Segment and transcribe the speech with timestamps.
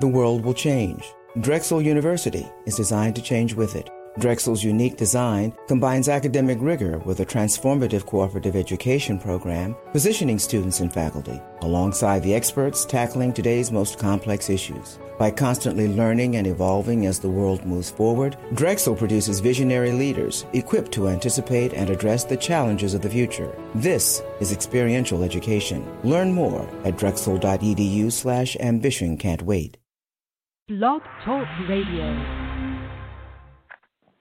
[0.00, 1.04] The world will change.
[1.40, 3.88] Drexel University is designed to change with it.
[4.18, 10.92] Drexel's unique design combines academic rigor with a transformative cooperative education program, positioning students and
[10.92, 14.98] faculty alongside the experts tackling today's most complex issues.
[15.18, 20.92] By constantly learning and evolving as the world moves forward, Drexel produces visionary leaders equipped
[20.92, 23.56] to anticipate and address the challenges of the future.
[23.74, 25.86] This is experiential education.
[26.04, 29.78] Learn more at drexel.edu slash ambition can't wait.
[30.68, 32.53] Blog Talk Radio.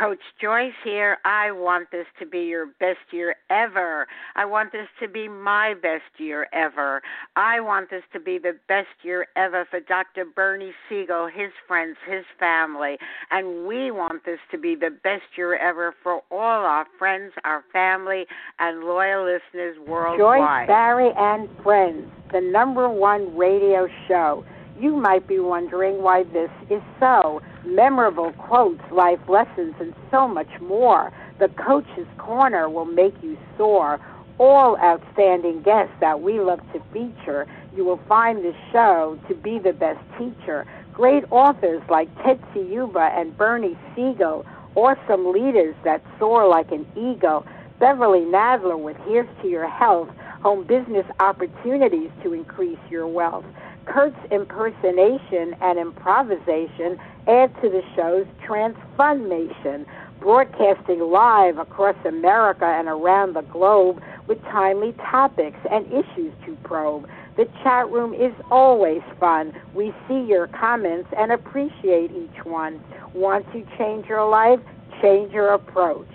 [0.00, 1.18] Coach Joyce here.
[1.26, 4.06] I want this to be your best year ever.
[4.34, 7.02] I want this to be my best year ever.
[7.36, 10.24] I want this to be the best year ever for Dr.
[10.24, 12.96] Bernie Siegel, his friends, his family.
[13.30, 17.62] And we want this to be the best year ever for all our friends, our
[17.70, 18.24] family,
[18.58, 20.66] and loyal listeners worldwide.
[20.66, 24.46] Joyce Barrie and Friends, the number one radio show.
[24.80, 30.48] You might be wondering why this is so memorable quotes, life lessons, and so much
[30.58, 31.12] more.
[31.38, 34.00] The Coach's Corner will make you soar.
[34.38, 37.46] All outstanding guests that we love to feature.
[37.76, 40.66] You will find the show to be the best teacher.
[40.94, 44.46] Great authors like Tetsi Yuba and Bernie Siegel.
[44.76, 47.44] Awesome leaders that soar like an eagle.
[47.80, 50.08] Beverly Nadler with Here's to Your Health.
[50.42, 53.44] Home business opportunities to increase your wealth.
[53.86, 59.86] Kurt's impersonation and improvisation add to the show's transformation,
[60.20, 67.08] broadcasting live across America and around the globe with timely topics and issues to probe.
[67.36, 69.52] The chat room is always fun.
[69.74, 72.80] We see your comments and appreciate each one.
[73.14, 74.60] Want to change your life?
[75.00, 76.08] Change your approach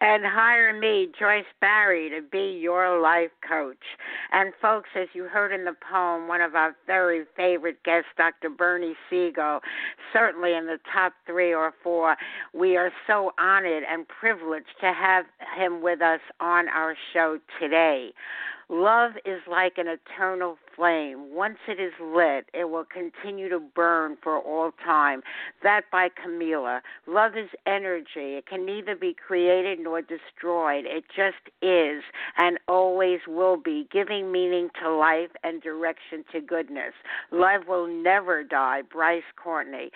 [0.00, 3.76] and hire me, Joyce Barrie, to be your life coach.
[4.32, 8.48] And folks, as you heard in the poem, one of our very favorite guests, Dr.
[8.48, 9.60] Bernie Siegel,
[10.12, 12.16] certainly in the top three or four,
[12.54, 18.12] we are so honored and privileged to have him with us on our show today.
[18.72, 21.34] Love is like an eternal flame.
[21.34, 25.22] Once it is lit, it will continue to burn for all time.
[25.64, 26.80] That by Kamila.
[27.08, 28.36] Love is energy.
[28.36, 30.84] It can neither be created nor destroyed.
[30.86, 32.04] It just is
[32.36, 36.94] and always will be, giving meaning to life and direction to goodness.
[37.32, 38.82] Love will never die.
[38.82, 39.88] Bryce Courtenay.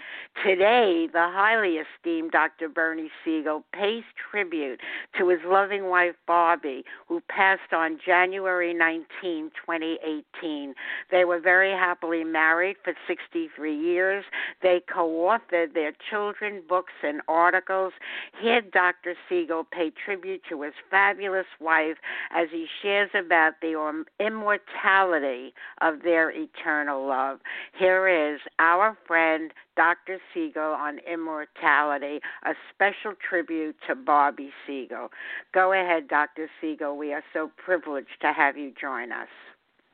[0.45, 2.69] Today, the highly esteemed Dr.
[2.69, 4.81] Bernie Siegel pays tribute
[5.17, 8.75] to his loving wife, Bobbie, who passed on January January
[9.23, 10.75] 19, 2018.
[11.11, 14.25] They were very happily married for 63 years.
[14.63, 17.93] They co authored their children books and articles.
[18.41, 19.15] Here, Dr.
[19.29, 21.97] Siegel paid tribute to his fabulous wife
[22.31, 27.41] as he shares about the um, immortality of their eternal love.
[27.79, 30.19] Here is our friend, Dr.
[30.33, 35.09] Siegel on immortality, a special tribute to Bobbie Siegel.
[35.53, 36.49] Go ahead, Dr.
[36.61, 36.97] Siegel.
[36.97, 39.29] We are so privileged to have you join us.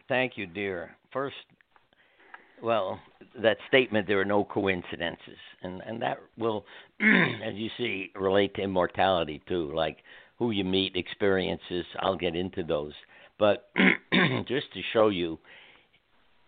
[0.08, 0.96] Thank you, dear.
[1.12, 1.36] First,
[2.62, 3.00] well,
[3.40, 5.38] that statement, there are no coincidences.
[5.62, 6.64] And, and that will,
[7.00, 9.98] as you see, relate to immortality too, like
[10.38, 11.84] who you meet, experiences.
[12.00, 12.92] I'll get into those.
[13.38, 13.70] But
[14.48, 15.38] just to show you,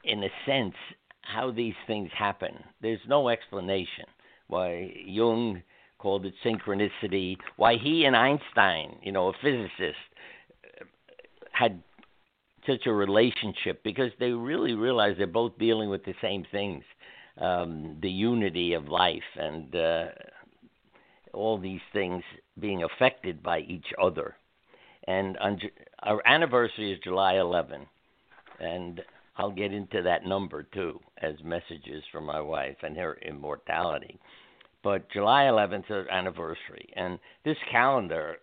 [0.05, 0.75] in a sense,
[1.23, 2.53] how these things happen.
[2.81, 4.07] There's no explanation
[4.49, 5.63] why Jung
[5.99, 9.97] called it synchronicity, why he and Einstein, you know, a physicist,
[11.53, 11.83] had
[12.67, 16.85] such a relationship because they really realized they're both dealing with the same things
[17.39, 20.05] um, the unity of life and uh,
[21.33, 22.23] all these things
[22.61, 24.37] being affected by each other.
[25.09, 25.59] And on,
[26.03, 27.87] our anniversary is July 11,
[28.61, 29.01] and
[29.37, 34.21] I'll get into that number too as messages from my wife and her immortality.
[34.85, 38.37] But July 11th is our anniversary, and this calendar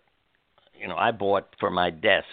[0.80, 2.26] you know I bought for my desk.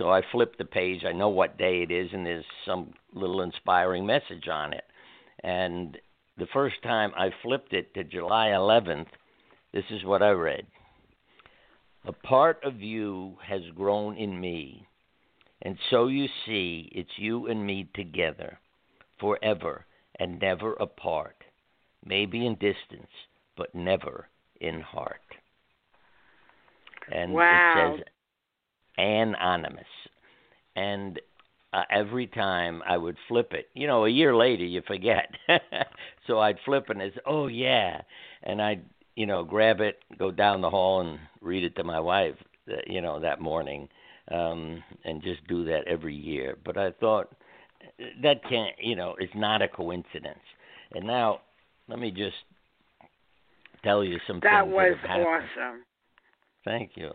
[0.00, 1.04] So I flip the page.
[1.06, 4.84] I know what day it is, and there's some little inspiring message on it.
[5.44, 5.98] And
[6.38, 9.08] the first time I flipped it to July 11th,
[9.74, 10.66] this is what I read.
[12.06, 14.86] A part of you has grown in me,
[15.60, 18.58] and so you see it's you and me together,
[19.20, 19.84] forever
[20.18, 21.44] and never apart,
[22.06, 23.10] maybe in distance,
[23.54, 24.28] but never
[24.62, 25.20] in heart.
[27.12, 27.96] And wow.
[27.96, 28.06] it says
[29.00, 29.84] anonymous.
[30.76, 31.20] And
[31.72, 35.30] uh, every time I would flip it, you know, a year later you forget.
[36.26, 38.02] so I'd flip it and it's, oh yeah,
[38.42, 38.84] and I'd,
[39.16, 42.36] you know, grab it, go down the hall and read it to my wife,
[42.70, 43.88] uh, you know, that morning,
[44.30, 46.56] um, and just do that every year.
[46.64, 47.32] But I thought
[48.22, 50.38] that can't, you know, it's not a coincidence.
[50.92, 51.40] And now
[51.88, 52.36] let me just
[53.82, 55.82] tell you some that was that awesome.
[56.64, 57.10] Thank you.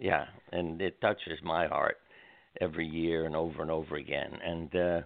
[0.00, 1.96] Yeah, and it touches my heart
[2.60, 4.38] every year and over and over again.
[4.44, 5.00] And uh,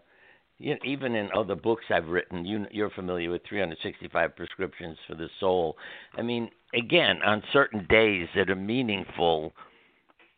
[0.58, 5.14] you know, even in other books I've written, you, you're familiar with 365 prescriptions for
[5.14, 5.76] the soul.
[6.16, 9.52] I mean, again, on certain days that are meaningful,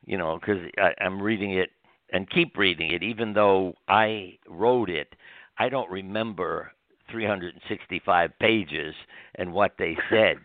[0.07, 0.63] you know, because
[1.01, 1.71] I'm reading it
[2.13, 5.15] and keep reading it, even though I wrote it,
[5.59, 6.73] I don't remember
[7.11, 8.95] 365 pages
[9.35, 10.37] and what they said.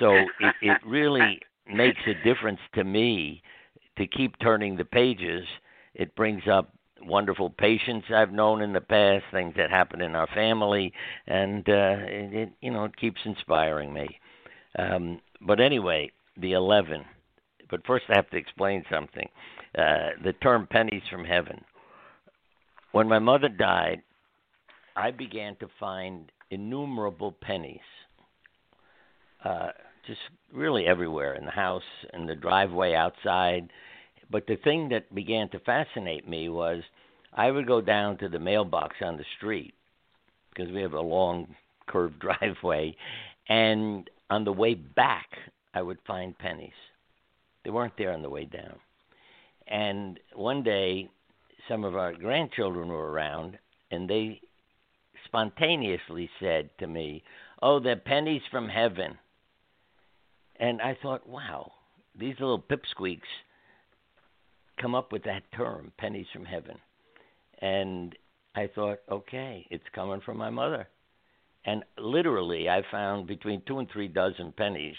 [0.00, 1.40] so it, it really
[1.74, 3.42] makes a difference to me
[3.98, 5.44] to keep turning the pages.
[5.94, 6.72] It brings up
[7.04, 10.92] wonderful patients I've known in the past, things that happen in our family,
[11.26, 14.08] and uh, it, it you know it keeps inspiring me.
[14.78, 17.04] Um, but anyway, the eleven.
[17.70, 19.28] But first, I have to explain something.
[19.76, 21.64] Uh, the term "pennies from heaven."
[22.92, 24.02] When my mother died,
[24.96, 27.80] I began to find innumerable pennies.
[29.42, 29.68] Uh,
[30.06, 30.20] just
[30.52, 31.82] really everywhere in the house,
[32.12, 33.70] in the driveway outside.
[34.30, 36.82] But the thing that began to fascinate me was
[37.32, 39.74] I would go down to the mailbox on the street
[40.50, 41.54] because we have a long
[41.86, 42.96] curved driveway,
[43.48, 45.28] and on the way back,
[45.74, 46.70] I would find pennies.
[47.64, 48.78] They weren't there on the way down.
[49.68, 51.08] And one day,
[51.68, 53.58] some of our grandchildren were around,
[53.90, 54.40] and they
[55.24, 57.22] spontaneously said to me,
[57.62, 59.16] Oh, they're pennies from heaven.
[60.62, 61.72] And I thought, wow,
[62.18, 63.18] these little pipsqueaks
[64.80, 66.76] come up with that term, pennies from heaven.
[67.60, 68.14] And
[68.54, 70.86] I thought, okay, it's coming from my mother.
[71.64, 74.94] And literally, I found between two and three dozen pennies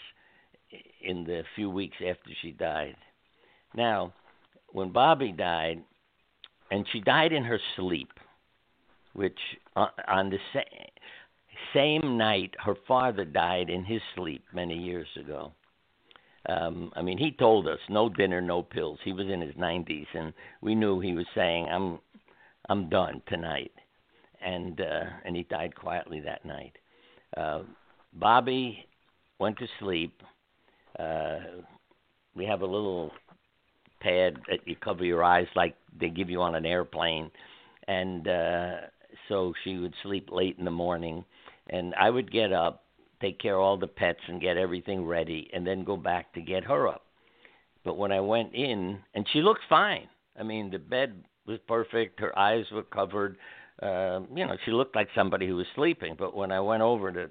[1.02, 2.98] in the few weeks after she died.
[3.74, 4.14] Now,
[4.74, 5.82] when Bobbie died,
[6.72, 8.12] and she died in her sleep,
[9.14, 9.40] which
[9.78, 10.40] uh, on the
[11.74, 15.52] same night her father died in his sleep many years ago.
[16.48, 19.00] Um, I mean, he told us no dinner, no pills.
[19.04, 22.00] He was in his 90s, and we knew he was saying, "I'm,
[22.70, 23.72] I'm done tonight,"
[24.42, 26.78] and uh, and he died quietly that night.
[27.38, 27.64] Uh,
[28.14, 28.86] Bobbie
[29.40, 30.22] went to sleep.
[31.00, 31.40] Uh,
[32.36, 33.12] we have a little
[34.02, 37.32] pad that you cover your eyes like they give you on an airplane,
[37.88, 38.76] and uh,
[39.28, 41.26] so she would sleep late in the morning
[41.70, 42.84] and I would get up,
[43.22, 46.42] take care of all the pets, and get everything ready, and then go back to
[46.42, 47.06] get her up.
[47.86, 50.08] But when I went in, and she looked fine.
[50.38, 52.20] I mean, the bed was perfect.
[52.20, 53.38] Her eyes were covered.
[53.82, 56.16] Uh, you know, she looked like somebody who was sleeping.
[56.18, 57.30] But when I went over to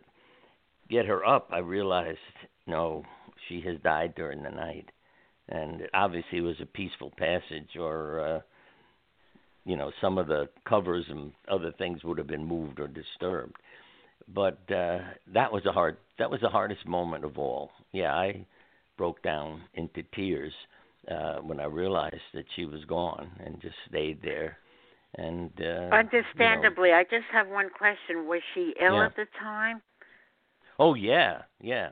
[0.88, 2.18] get her up, I realized
[2.66, 3.04] no,
[3.48, 4.90] she has died during the night,
[5.48, 8.40] and obviously it was a peaceful passage, or uh,
[9.64, 13.56] you know, some of the covers and other things would have been moved or disturbed
[14.28, 14.98] but uh,
[15.32, 17.70] that was a hard that was the hardest moment of all.
[17.92, 18.46] Yeah, I
[18.96, 20.52] broke down into tears
[21.10, 24.58] uh, when I realized that she was gone and just stayed there.
[25.16, 29.06] And uh, understandably, you know, I just have one question: Was she ill yeah.
[29.06, 29.82] at the time?
[30.78, 31.90] Oh yeah, yeah.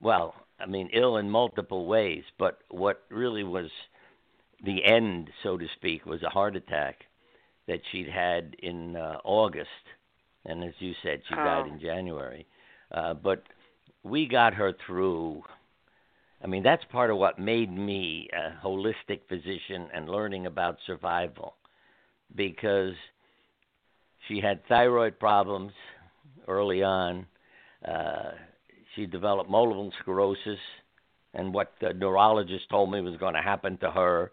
[0.00, 3.70] Well, I mean, ill in multiple ways, but what really was
[4.64, 7.04] the end, so to speak, was a heart attack
[7.68, 9.68] that she'd had in uh, August
[10.46, 11.44] and as you said, she oh.
[11.44, 12.46] died in January.
[12.92, 13.42] Uh, but
[14.02, 15.42] we got her through.
[16.42, 21.54] I mean, that's part of what made me a holistic physician and learning about survival,
[22.34, 22.94] because
[24.28, 25.72] she had thyroid problems
[26.46, 27.26] early on.
[27.86, 28.32] Uh,
[28.94, 30.58] she developed multiple sclerosis,
[31.36, 34.32] and what the neurologist told me was going to happen to her.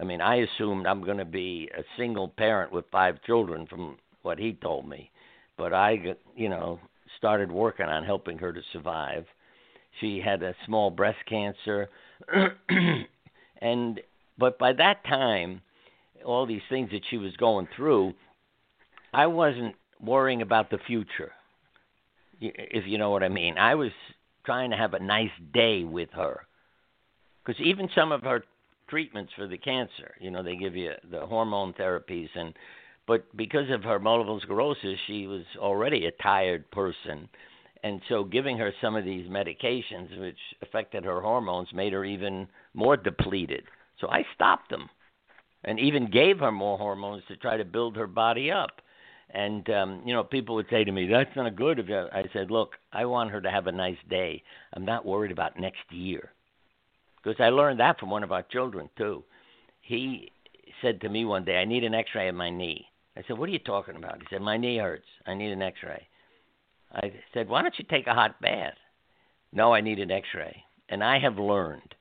[0.00, 3.98] I mean, I assumed I'm going to be a single parent with five children from
[4.22, 5.10] what he told me
[5.56, 5.98] but I,
[6.36, 6.80] you know,
[7.18, 9.26] started working on helping her to survive.
[10.00, 11.88] She had a small breast cancer,
[13.60, 14.00] And
[14.36, 15.62] but by that time,
[16.24, 18.12] all these things that she was going through,
[19.12, 21.32] I wasn't worrying about the future.
[22.40, 23.92] If you know what I mean, I was
[24.44, 26.46] trying to have a nice day with her.
[27.44, 28.44] Because even some of her
[28.88, 32.54] treatments for the cancer, you know, they give you the hormone therapies and
[33.06, 37.28] but because of her multiple sclerosis, she was already a tired person.
[37.82, 42.48] And so giving her some of these medications which affected her hormones made her even
[42.72, 43.64] more depleted.
[44.00, 44.88] So I stopped them
[45.64, 48.80] and even gave her more hormones to try to build her body up.
[49.34, 52.52] And um, you know, people would say to me, "That's not good." If I said,
[52.52, 54.42] "Look, I want her to have a nice day.
[54.72, 56.32] I'm not worried about next year."
[57.16, 59.24] Because I learned that from one of our children too.
[59.80, 60.30] He
[60.80, 62.86] said to me one day, "I need an X-ray of my knee."
[63.16, 65.08] I said, "What are you talking about?" He said, "My knee hurts.
[65.26, 66.06] I need an X-ray."
[66.92, 68.78] I said, "Why don't you take a hot bath?"
[69.52, 70.64] No, I need an X-ray.
[70.88, 71.94] And I have learned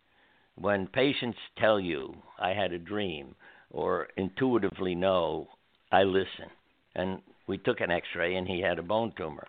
[0.55, 3.35] when patients tell you I had a dream
[3.71, 5.47] or intuitively know,
[5.91, 6.51] I listen.
[6.95, 9.47] And we took an X-ray, and he had a bone tumor.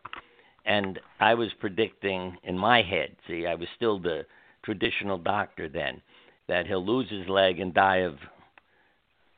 [0.64, 3.16] And I was predicting in my head.
[3.26, 4.24] See, I was still the
[4.64, 6.00] traditional doctor then
[6.48, 8.16] that he'll lose his leg and die of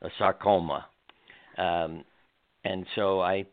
[0.01, 0.85] a sarcoma.
[1.57, 2.03] Um,
[2.63, 3.45] and so I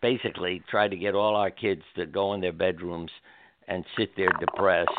[0.00, 3.10] basically tried to get all our kids to go in their bedrooms
[3.68, 4.90] and sit there depressed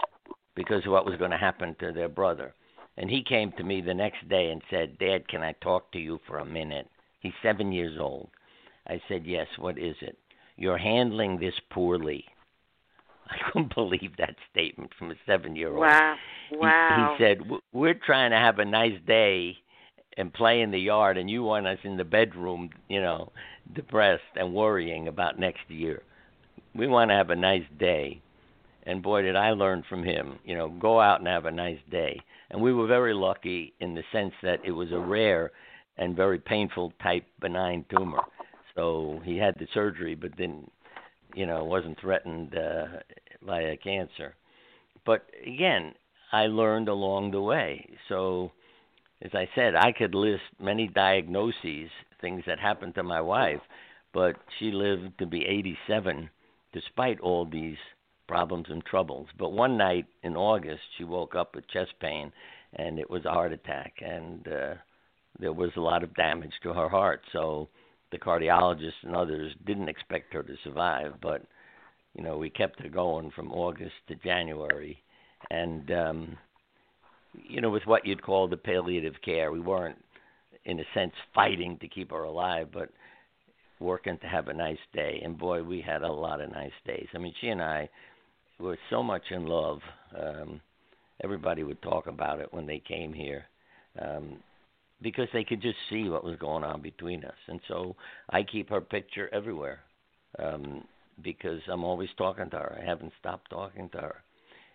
[0.55, 2.53] because of what was going to happen to their brother.
[2.97, 5.99] And he came to me the next day and said, Dad, can I talk to
[5.99, 6.87] you for a minute?
[7.19, 8.29] He's seven years old.
[8.87, 10.17] I said, Yes, what is it?
[10.55, 12.25] You're handling this poorly.
[13.29, 15.79] I couldn't believe that statement from a seven year old.
[15.79, 16.15] Wow.
[16.51, 17.15] Wow.
[17.17, 17.41] He, he said,
[17.73, 19.57] We're trying to have a nice day
[20.17, 23.31] and play in the yard, and you want us in the bedroom, you know,
[23.75, 26.01] depressed and worrying about next year.
[26.73, 28.21] We want to have a nice day.
[28.83, 31.79] And boy, did I learn from him, you know, go out and have a nice
[31.91, 32.19] day.
[32.49, 35.51] And we were very lucky in the sense that it was a rare
[35.97, 38.21] and very painful type benign tumor.
[38.77, 40.69] So he had the surgery, but then,
[41.33, 42.99] you know, wasn't threatened uh,
[43.41, 44.35] by a cancer.
[45.05, 45.95] But again,
[46.31, 47.89] I learned along the way.
[48.07, 48.51] So,
[49.21, 51.89] as I said, I could list many diagnoses,
[52.21, 53.61] things that happened to my wife,
[54.13, 56.29] but she lived to be 87
[56.73, 57.77] despite all these
[58.27, 59.27] problems and troubles.
[59.39, 62.31] But one night in August, she woke up with chest pain,
[62.73, 64.73] and it was a heart attack, and uh,
[65.39, 67.21] there was a lot of damage to her heart.
[67.31, 67.69] So
[68.11, 71.43] the cardiologists and others didn't expect her to survive, but
[72.13, 74.97] you know we kept her going from August to January,
[75.49, 76.37] and um,
[77.33, 79.97] you know with what you'd call the palliative care, we weren't
[80.65, 82.89] in a sense fighting to keep her alive, but
[83.79, 85.21] working to have a nice day.
[85.23, 87.07] And boy, we had a lot of nice days.
[87.13, 87.89] I mean, she and I
[88.59, 89.79] were so much in love.
[90.19, 90.61] Um,
[91.23, 93.45] everybody would talk about it when they came here.
[94.01, 94.37] Um,
[95.01, 97.35] because they could just see what was going on between us.
[97.47, 97.95] And so
[98.29, 99.79] I keep her picture everywhere
[100.39, 100.83] um,
[101.23, 102.79] because I'm always talking to her.
[102.81, 104.15] I haven't stopped talking to her.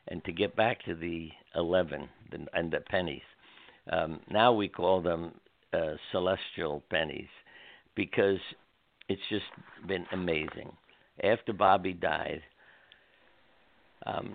[0.09, 3.23] And to get back to the 11 the, and the pennies,
[3.93, 5.33] um, now we call them
[5.73, 7.29] uh, celestial pennies
[7.95, 8.39] because
[9.09, 9.45] it's just
[9.87, 10.73] been amazing.
[11.23, 12.43] After Bobbie died,
[14.07, 14.33] um,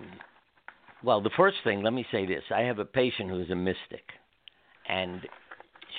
[1.02, 4.04] well, the first thing, let me say this I have a patient who's a mystic.
[4.88, 5.20] And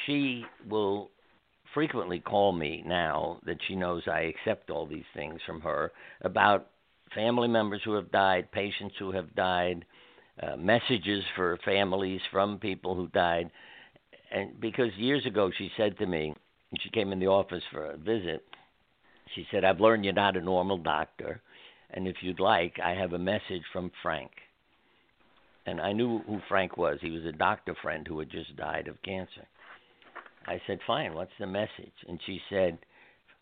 [0.10, 1.12] she will
[1.74, 6.68] frequently call me now that she knows I accept all these things from her about
[7.13, 9.86] family members who have died, patients who have died,
[10.42, 13.51] uh, messages for families from people who died.
[14.32, 16.34] And because years ago she said to me,
[16.72, 18.44] and she came in the office for a visit,
[19.36, 21.42] she said, I've learned you're not a normal doctor.
[21.92, 24.32] And if you'd like, I have a message from Frank.
[25.68, 26.98] And I knew who Frank was.
[27.00, 29.46] He was a doctor friend who had just died of cancer.
[30.50, 31.94] I said, Fine, what's the message?
[32.08, 32.79] And she said,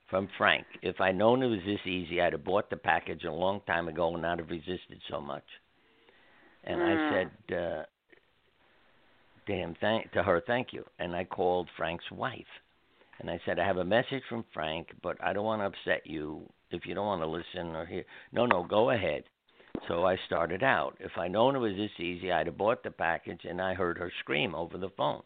[0.09, 3.31] From Frank, if I'd known it was this easy, I'd have bought the package a
[3.31, 5.45] long time ago and not have resisted so much.
[6.65, 6.85] And mm.
[6.85, 7.83] I said, uh,
[9.47, 10.83] Damn, thank to her, thank you.
[10.99, 12.43] And I called Frank's wife.
[13.19, 16.05] And I said, I have a message from Frank, but I don't want to upset
[16.05, 18.03] you if you don't want to listen or hear.
[18.33, 19.23] No, no, go ahead.
[19.87, 20.97] So I started out.
[20.99, 23.97] If I'd known it was this easy, I'd have bought the package, and I heard
[23.97, 25.21] her scream over the phone.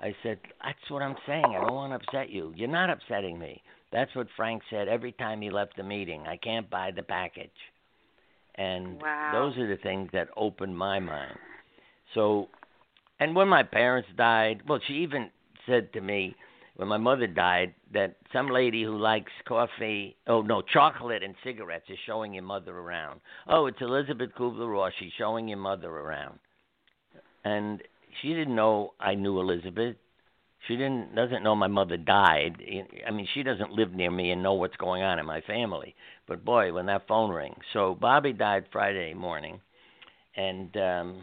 [0.00, 1.44] I said, That's what I'm saying.
[1.46, 2.52] I don't want to upset you.
[2.56, 3.62] You're not upsetting me.
[3.92, 6.26] That's what Frank said every time he left the meeting.
[6.26, 7.50] I can't buy the package.
[8.56, 9.30] And wow.
[9.32, 11.38] those are the things that opened my mind.
[12.14, 12.48] So,
[13.20, 15.30] and when my parents died, well, she even
[15.66, 16.34] said to me
[16.76, 21.86] when my mother died that some lady who likes coffee, oh no, chocolate and cigarettes
[21.88, 23.20] is showing your mother around.
[23.48, 24.92] Oh, it's Elizabeth Kubler Ross.
[24.98, 26.38] She's showing your mother around.
[27.44, 27.82] And
[28.20, 29.96] she didn't know I knew Elizabeth.
[30.66, 32.60] She didn't doesn't know my mother died.
[33.06, 35.94] I mean, she doesn't live near me and know what's going on in my family.
[36.26, 37.62] But boy, when that phone rings.
[37.72, 39.60] So Bobbie died Friday morning,
[40.36, 41.22] and um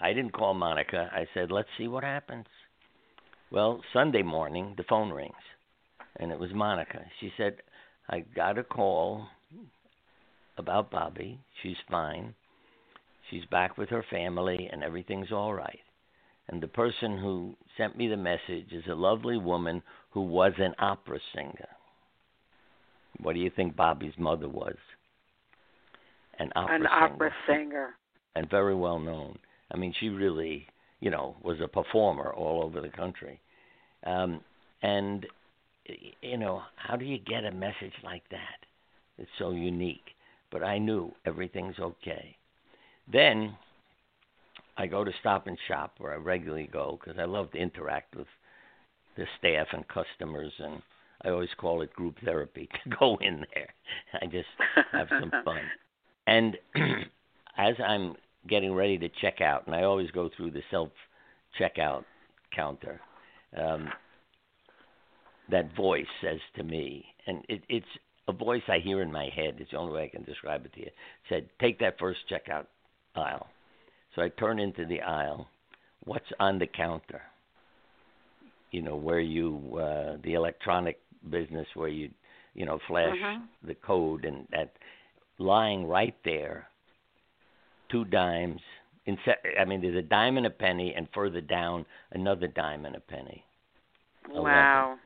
[0.00, 1.10] I didn't call Monica.
[1.12, 2.46] I said, "Let's see what happens."
[3.50, 5.44] Well, Sunday morning, the phone rings,
[6.16, 7.04] and it was Monica.
[7.20, 7.62] She said,
[8.08, 9.28] "I got a call
[10.56, 11.38] about Bobbie.
[11.62, 12.34] She's fine.
[13.30, 15.83] She's back with her family, and everything's all right."
[16.48, 20.74] And the person who sent me the message is a lovely woman who was an
[20.78, 21.68] opera singer.
[23.20, 24.76] What do you think Bobbie's mother was?
[26.38, 26.90] An opera An singer.
[26.92, 27.88] opera singer.
[28.34, 29.38] And very well known.
[29.72, 30.66] I mean, she really,
[31.00, 33.40] you know, was a performer all over the country.
[34.04, 34.40] Um,
[34.82, 35.26] and,
[36.20, 38.58] you know, how do you get a message like that?
[39.16, 40.10] It's so unique.
[40.50, 42.36] But I knew everything's okay.
[43.10, 43.56] Then
[44.76, 48.16] I go to Stop and Shop where I regularly go because I love to interact
[48.16, 48.26] with
[49.16, 50.82] the staff and customers, and
[51.22, 53.72] I always call it group therapy to go in there.
[54.20, 54.48] I just
[54.92, 55.60] have some fun.
[56.26, 56.56] And
[57.56, 58.14] as I'm
[58.48, 60.90] getting ready to check out, and I always go through the self
[61.58, 62.04] checkout
[62.54, 63.00] counter,
[63.56, 63.88] um,
[65.50, 67.86] that voice says to me, and it, it's
[68.26, 69.56] a voice I hear in my head.
[69.58, 70.86] It's the only way I can describe it to you.
[70.86, 70.94] It
[71.28, 72.66] said, "Take that first checkout
[73.14, 73.46] aisle."
[74.14, 75.48] So I turn into the aisle.
[76.04, 77.22] What's on the counter?
[78.70, 82.10] You know, where you uh the electronic business where you
[82.54, 83.48] you know flash Mhm.
[83.62, 84.72] the code and that
[85.38, 86.68] lying right there
[87.90, 88.60] two dimes
[89.06, 89.16] in
[89.58, 93.00] I mean there's a dime and a penny and further down another dime and a
[93.00, 93.44] penny.
[94.28, 94.98] Wow.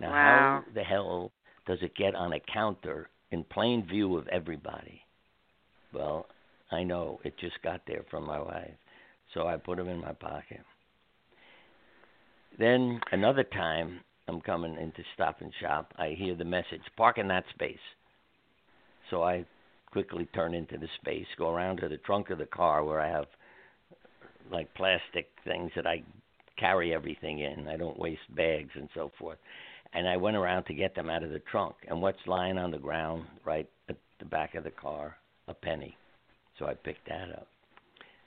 [0.00, 0.64] Now Wow.
[0.64, 1.32] how the hell
[1.66, 5.02] does it get on a counter in plain view of everybody?
[5.92, 6.26] Well,
[6.70, 8.74] I know it just got there from my wife.
[9.34, 10.60] So I put them in my pocket.
[12.58, 17.28] Then another time I'm coming into stop and shop, I hear the message, park in
[17.28, 17.78] that space.
[19.08, 19.44] So I
[19.90, 23.08] quickly turn into the space, go around to the trunk of the car where I
[23.08, 23.26] have
[24.52, 26.02] like plastic things that I
[26.58, 27.68] carry everything in.
[27.68, 29.38] I don't waste bags and so forth.
[29.92, 31.74] And I went around to get them out of the trunk.
[31.88, 35.16] And what's lying on the ground right at the back of the car?
[35.48, 35.96] A penny.
[36.60, 37.48] So I picked that up.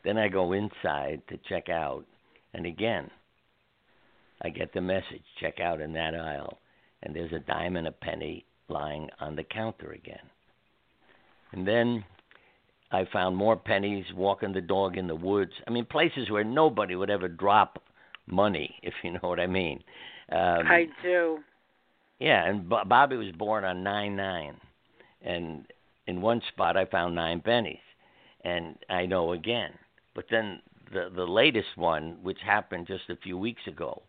[0.03, 2.03] Then I go inside to check out.
[2.53, 3.09] And again,
[4.41, 6.57] I get the message check out in that aisle.
[7.03, 10.25] And there's a dime and a penny lying on the counter again.
[11.53, 12.03] And then
[12.91, 15.51] I found more pennies walking the dog in the woods.
[15.67, 17.81] I mean, places where nobody would ever drop
[18.27, 19.83] money, if you know what I mean.
[20.31, 21.39] Um, I do.
[22.19, 24.55] yeah, and Bo- Bobbie was born on nine nine,
[25.21, 25.65] and
[26.07, 27.82] in one spot I found nine pennies,
[28.43, 29.71] and I know again.
[30.15, 34.03] But then the the latest one, which happened just a few weeks ago,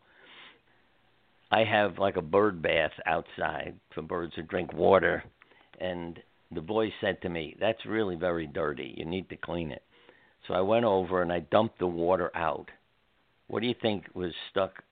[1.50, 5.24] I have like a bird bath outside for birds to drink water,
[5.80, 6.18] and
[6.50, 8.94] the boy said to me, "That's really very dirty.
[8.96, 9.82] You need to clean it."
[10.46, 12.70] So I went over and I dumped the water out.
[13.48, 14.82] What do you think was stuck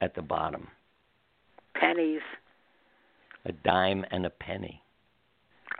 [0.00, 0.68] at the bottom?
[1.74, 2.20] Pennies.
[3.44, 4.82] A dime and a penny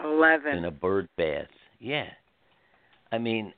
[0.03, 0.57] Eleven.
[0.57, 1.49] in a bird bath.
[1.79, 2.09] Yeah.
[3.13, 3.53] I mean,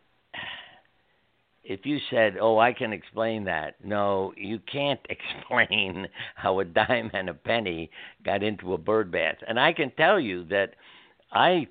[1.64, 7.10] if you said, "Oh, I can explain that," no, you can't explain how a dime
[7.12, 7.90] and a penny
[8.24, 9.36] got into a bird bath.
[9.46, 10.74] And I can tell you that
[11.30, 11.68] I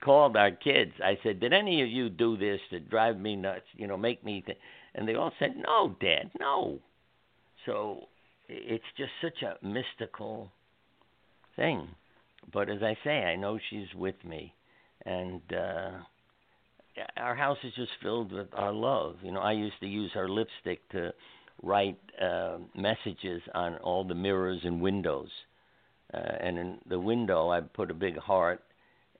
[0.00, 0.92] called our kids.
[1.02, 3.66] I said, "Did any of you do this to drive me nuts?
[3.74, 4.58] You know, make me?" Th-?
[4.94, 6.80] And they all said, "No, Dad, no."
[7.66, 8.08] So
[8.48, 10.52] it's just such a mystical
[11.56, 11.88] thing.
[12.52, 14.54] But as I say, I know she's with me,
[15.06, 15.90] and uh
[17.16, 19.16] our house is just filled with our love.
[19.22, 21.12] You know, I used to use her lipstick to
[21.62, 25.28] write uh, messages on all the mirrors and windows.
[26.12, 28.62] Uh, and in the window, I put a big heart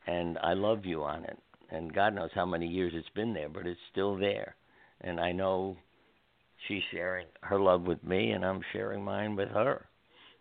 [0.06, 1.38] and I love you on it.
[1.70, 4.56] And God knows how many years it's been there, but it's still there.
[5.00, 5.76] And I know
[6.68, 9.86] she's sharing her love with me, and I'm sharing mine with her.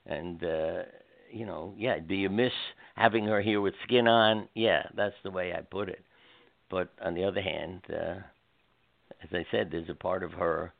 [0.05, 0.83] And, uh,
[1.31, 2.51] you know, yeah, do you miss
[2.95, 4.49] having her here with skin on?
[4.55, 6.03] Yeah, that's the way I put it.
[6.71, 8.15] But on the other hand, uh,
[9.21, 10.73] as I said, there's a part of her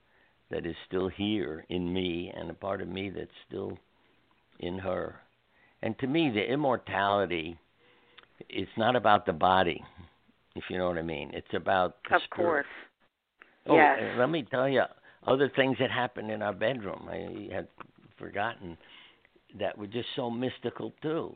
[0.49, 3.77] that is still here in me, and a part of me that's still
[4.59, 5.17] in her.
[5.83, 7.57] And to me, the immortality,
[8.49, 9.83] it's not about the body,
[10.55, 11.31] if you know what I mean.
[11.33, 12.47] It's about the of spirit.
[12.47, 12.65] course.
[13.67, 14.15] Oh, Yes.
[14.17, 14.83] let me tell you
[15.27, 17.07] other things that happened in our bedroom.
[17.09, 17.67] I had
[18.17, 18.77] forgotten
[19.59, 21.35] that were just so mystical too.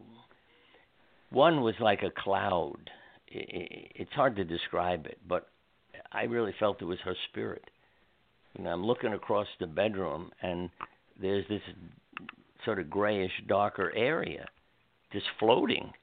[1.29, 2.89] One was like a cloud.
[3.35, 5.49] I- I- It's hard to describe it, but
[6.11, 7.69] I really felt it was her spirit.
[8.57, 10.69] You know, I'm looking across the bedroom, and
[11.17, 11.61] there's this
[12.63, 14.47] sort of grayish, darker area
[15.11, 15.93] just floating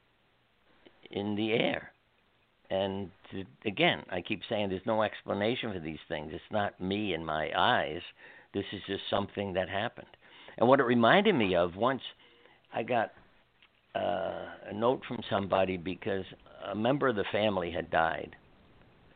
[1.10, 1.92] in the air.
[2.70, 6.32] And to, again, I keep saying there's no explanation for these things.
[6.32, 8.00] It's not me and my eyes.
[8.54, 10.08] This is just something that happened.
[10.56, 12.02] And what it reminded me of once
[12.72, 13.12] I got
[13.94, 16.24] uh, a note from somebody because
[16.70, 18.34] a member of the family had died,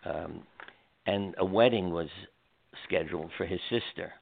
[0.04, 0.42] um,
[1.06, 2.08] and a wedding was
[2.86, 4.12] scheduled for his sister,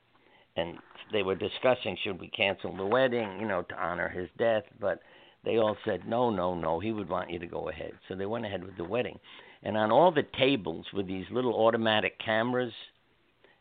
[0.57, 0.79] and
[1.13, 5.01] they were discussing should we cancel the wedding, you know, to honor his death, but
[5.45, 6.81] they all said no, no, no.
[6.81, 9.19] He would want you to go ahead, so they went ahead with the wedding.
[9.63, 12.73] And on all the tables with these little automatic cameras,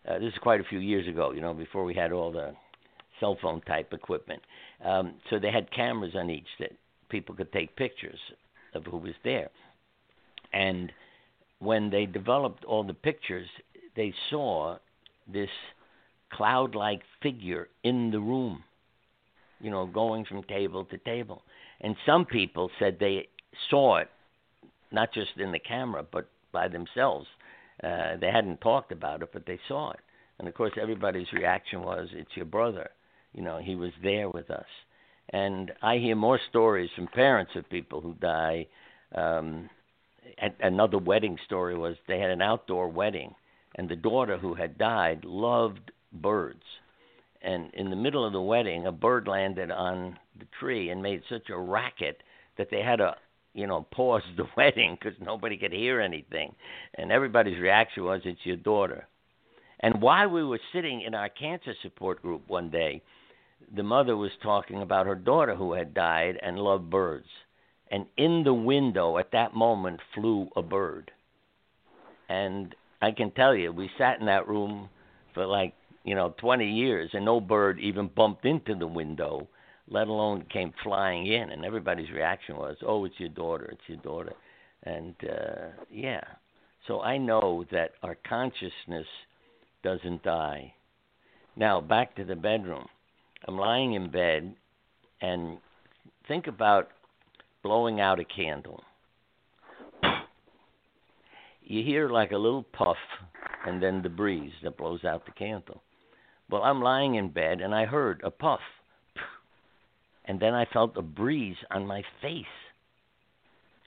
[0.08, 2.54] uh, this is quite a few years ago, you know, before we had all the
[3.20, 4.42] cell phone type equipment.
[4.84, 6.72] Um, so they had cameras on each that
[7.14, 8.20] people could take pictures
[8.74, 9.50] of who was there.
[10.52, 10.92] And
[11.60, 13.48] when they developed all the pictures,
[13.96, 14.78] they saw
[15.32, 15.54] this
[16.32, 18.64] cloud like figure in the room,
[19.62, 21.44] you know, going from table to table.
[21.82, 23.28] And some people said they
[23.70, 24.10] saw it,
[24.92, 27.28] not just in the camera, but by themselves.
[27.84, 30.00] Uh, they hadn't talked about it, but they saw it.
[30.40, 32.90] And of course, everybody's reaction was, "It's your brother."
[33.36, 34.72] You know, he was there with us.
[35.30, 38.68] And I hear more stories from parents of people who die.
[39.16, 39.70] Um,
[40.60, 43.34] another wedding story was they had an outdoor wedding,
[43.76, 46.64] and the daughter who had died loved birds.
[47.42, 51.22] And in the middle of the wedding, a bird landed on the tree and made
[51.30, 52.22] such a racket
[52.58, 53.16] that they had to,
[53.54, 56.56] you know, pause the wedding because nobody could hear anything.
[56.96, 59.08] And everybody's reaction was, "It's your daughter."
[59.82, 63.02] And while we were sitting in our cancer support group one day,
[63.76, 67.28] the mother was talking about her daughter who had died and loved birds.
[67.90, 71.12] And in the window at that moment flew a bird.
[72.30, 74.90] And I can tell you, we sat in that room
[75.34, 79.48] for like, you know, 20 years and no bird even bumped into the window,
[79.88, 81.50] let alone came flying in.
[81.50, 84.34] And everybody's reaction was, oh, it's your daughter, it's your daughter.
[84.84, 86.22] And uh, yeah,
[86.88, 89.08] so I know that our consciousness
[89.84, 90.74] doesn't die.
[91.56, 92.88] Now, back to the bedroom.
[93.46, 94.56] I'm lying in bed
[95.22, 95.58] and
[96.28, 96.90] think about
[97.62, 98.84] blowing out a candle.
[101.62, 102.98] You hear like a little puff
[103.66, 105.82] and then the breeze that blows out the candle.
[106.50, 108.60] Well, I'm lying in bed and I heard a puff.
[110.26, 112.46] And then I felt a breeze on my face.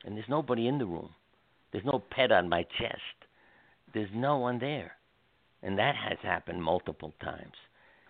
[0.04, 1.10] And there's nobody in the room.
[1.72, 3.00] There's no pet on my chest.
[3.94, 4.92] There's no one there.
[5.62, 7.54] And that has happened multiple times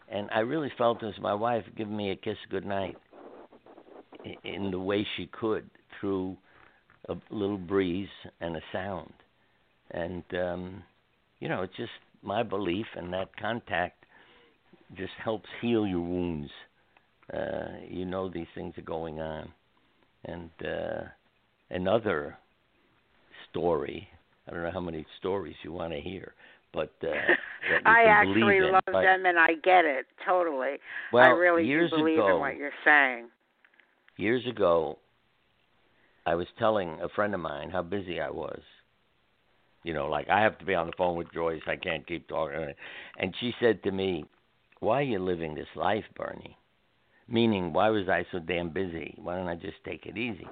[0.08, 2.96] and I really felt as my wife giving me a kiss goodnight
[4.44, 5.68] in the way she could
[6.00, 6.36] through
[7.08, 8.08] a little breeze
[8.40, 9.12] and a sound.
[9.90, 10.82] And um
[11.40, 11.92] you know, it's just
[12.22, 14.04] my belief and that contact
[14.96, 16.50] just helps heal your wounds.
[17.32, 19.52] Uh you know these things are going on.
[20.24, 21.04] And uh
[21.70, 22.38] another
[23.50, 24.08] story,
[24.46, 26.34] I don't know how many stories you want to hear,
[26.76, 27.08] but uh,
[27.86, 30.76] I actually love them, and I get it totally.
[31.12, 33.28] Well, I really do believe ago, in what you're saying.
[34.18, 34.98] Years ago,
[36.26, 38.60] I was telling a friend of mine how busy I was.
[39.84, 41.62] You know, like I have to be on the phone with Joyce.
[41.66, 42.74] I can't keep talking.
[43.18, 44.26] And she said to me,
[44.80, 46.58] "Why are you living this life, Bernie?"
[47.28, 49.14] Meaning, why was I so damn busy?
[49.16, 50.46] Why don't I just take it easy?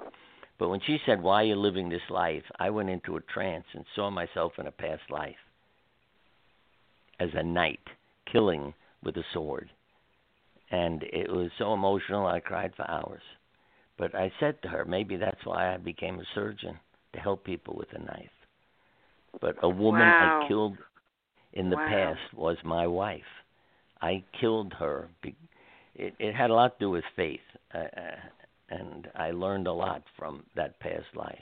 [0.57, 3.65] But when she said, "Why are you living this life?" I went into a trance
[3.73, 5.35] and saw myself in a past life
[7.19, 7.79] as a knight
[8.31, 8.73] killing
[9.03, 9.69] with a sword.
[10.71, 13.21] And it was so emotional, I cried for hours.
[13.97, 16.77] But I said to her, maybe that's why I became a surgeon,
[17.13, 18.29] to help people with a knife.
[19.39, 20.41] But a woman wow.
[20.43, 20.77] I killed
[21.53, 21.87] in the wow.
[21.87, 23.21] past was my wife.
[24.01, 25.07] I killed her.
[25.95, 27.39] It, it had a lot to do with faith.
[27.73, 28.19] Uh, uh,
[28.69, 31.37] and I learned a lot from that past life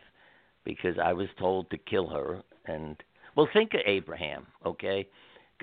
[0.63, 2.43] because I was told to kill her.
[2.65, 2.97] And,
[3.35, 5.07] well, think of Abraham, okay?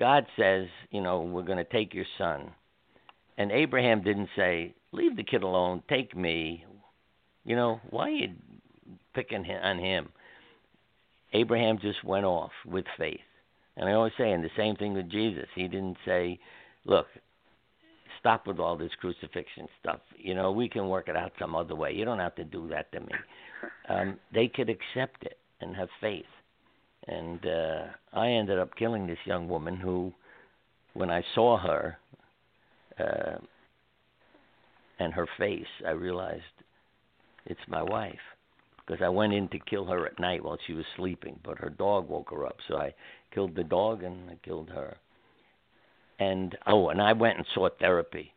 [0.01, 2.49] God says, you know, we're going to take your son.
[3.37, 6.65] And Abraham didn't say, leave the kid alone, take me.
[7.45, 8.29] You know, why are you
[9.13, 10.09] picking on him?
[11.33, 13.19] Abraham just went off with faith.
[13.77, 15.45] And I always say, and the same thing with Jesus.
[15.53, 16.39] He didn't say,
[16.85, 17.05] look,
[18.19, 19.99] stop with all this crucifixion stuff.
[20.17, 21.93] You know, we can work it out some other way.
[21.93, 23.11] You don't have to do that to me.
[23.87, 26.25] Um, they could accept it and have faith
[27.07, 27.83] and uh,
[28.13, 30.13] I ended up killing this young woman who,
[30.93, 31.97] when I saw her
[32.99, 33.37] uh,
[34.99, 36.43] and her face, I realized
[37.45, 38.19] it's my wife
[38.85, 41.69] because I went in to kill her at night while she was sleeping, but her
[41.69, 42.93] dog woke her up, so I
[43.33, 44.97] killed the dog and I killed her.
[46.19, 48.33] and oh, and I went and sought therapy.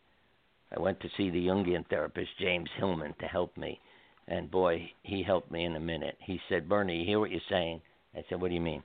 [0.77, 3.79] I went to see the Jungian therapist James Hillman to help me,
[4.27, 6.17] and boy, he helped me in a minute.
[6.21, 7.81] He said, "Bernie, you hear what you're saying?"
[8.17, 8.83] I said, "What do you mean?"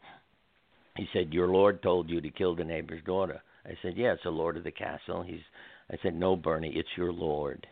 [0.96, 4.24] He said, "Your Lord told you to kill the neighbor's daughter." I said, "Yeah, it's
[4.24, 5.44] the Lord of the castle." He's
[5.92, 7.68] I said, "No, Bernie, it's your Lord.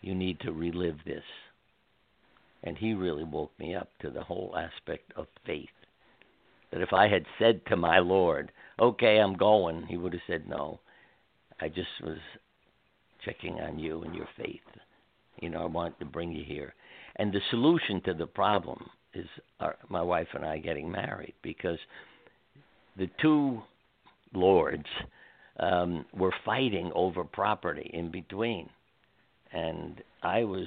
[0.00, 1.24] You need to relive this."
[2.62, 5.70] And he really woke me up to the whole aspect of faith.
[6.70, 10.48] That if I had said to my Lord, "Okay, I'm going," he would have said,
[10.48, 10.80] "No.
[11.60, 12.18] I just was
[13.24, 14.66] checking on you and your faith.
[15.40, 16.74] You know, I wanted to bring you here."
[17.16, 19.26] And the solution to the problem is
[19.58, 21.78] our, my wife and I getting married because
[22.96, 23.62] the two
[24.32, 24.86] lords
[25.58, 28.68] um, were fighting over property in between,
[29.52, 30.66] and I was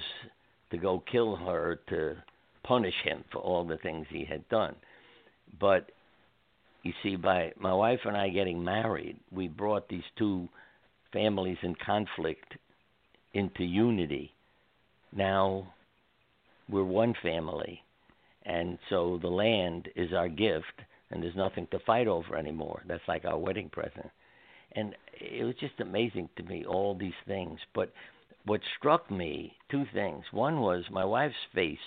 [0.70, 2.16] to go kill her to
[2.64, 4.74] punish him for all the things he had done.
[5.60, 5.90] But
[6.82, 10.48] you see, by my wife and I getting married, we brought these two
[11.12, 12.54] families in conflict
[13.32, 14.32] into unity.
[15.12, 15.72] Now
[16.68, 17.82] we're one family,
[18.44, 22.82] and so the land is our gift, and there's nothing to fight over anymore.
[22.86, 24.10] That's like our wedding present.
[24.72, 27.60] And it was just amazing to me, all these things.
[27.74, 27.92] But
[28.44, 30.24] what struck me, two things.
[30.32, 31.78] One was my wife's face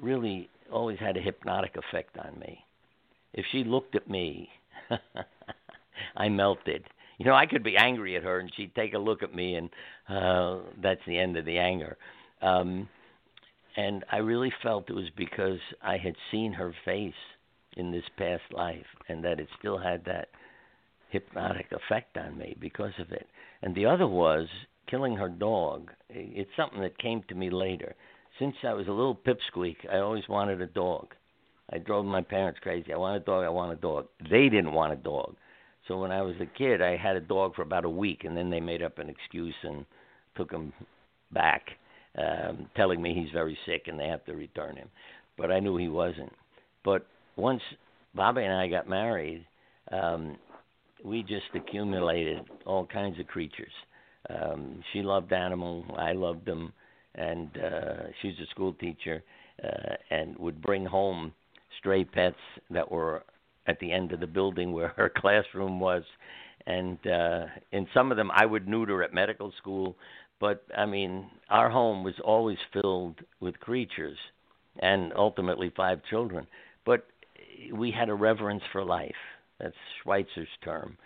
[0.00, 2.58] really always had a hypnotic effect on me.
[3.32, 4.48] If she looked at me,
[6.16, 6.84] I melted.
[7.18, 9.56] You know, I could be angry at her and she'd take a look at me
[9.56, 9.70] and
[10.08, 11.96] uh that's the end of the anger.
[12.42, 12.88] Um
[13.78, 17.14] and I really felt it was because I had seen her face
[17.76, 20.30] in this past life and that it still had that
[21.10, 23.28] hypnotic effect on me because of it.
[23.62, 24.48] And the other was
[24.90, 25.92] killing her dog.
[26.10, 27.94] It's something that came to me later.
[28.40, 31.14] Since I was a little pipsqueak, I always wanted a dog.
[31.72, 32.92] I drove my parents crazy.
[32.92, 33.44] I want a dog.
[33.44, 34.08] I want a dog.
[34.28, 35.36] They didn't want a dog.
[35.86, 38.36] So when I was a kid, I had a dog for about a week, and
[38.36, 39.86] then they made up an excuse and
[40.36, 40.72] took him
[41.30, 41.62] back
[42.16, 44.88] um, telling me he's very sick and they have to return him.
[45.36, 46.32] But I knew he wasn't.
[46.84, 47.62] But once
[48.14, 49.46] Bobbie and I got married,
[49.92, 50.36] um,
[51.04, 53.72] we just accumulated all kinds of creatures.
[54.28, 56.72] Um, she loved animals, I loved them,
[57.14, 59.22] and uh, she's a school teacher
[59.62, 61.32] uh, and would bring home
[61.78, 62.36] stray pets
[62.70, 63.22] that were
[63.66, 66.02] at the end of the building where her classroom was.
[66.66, 69.96] And uh, in some of them, I would neuter at medical school
[70.40, 74.18] but I mean, our home was always filled with creatures,
[74.80, 76.46] and ultimately five children.
[76.84, 77.06] But
[77.72, 79.14] we had a reverence for life.
[79.58, 80.96] That's Schweitzer's term.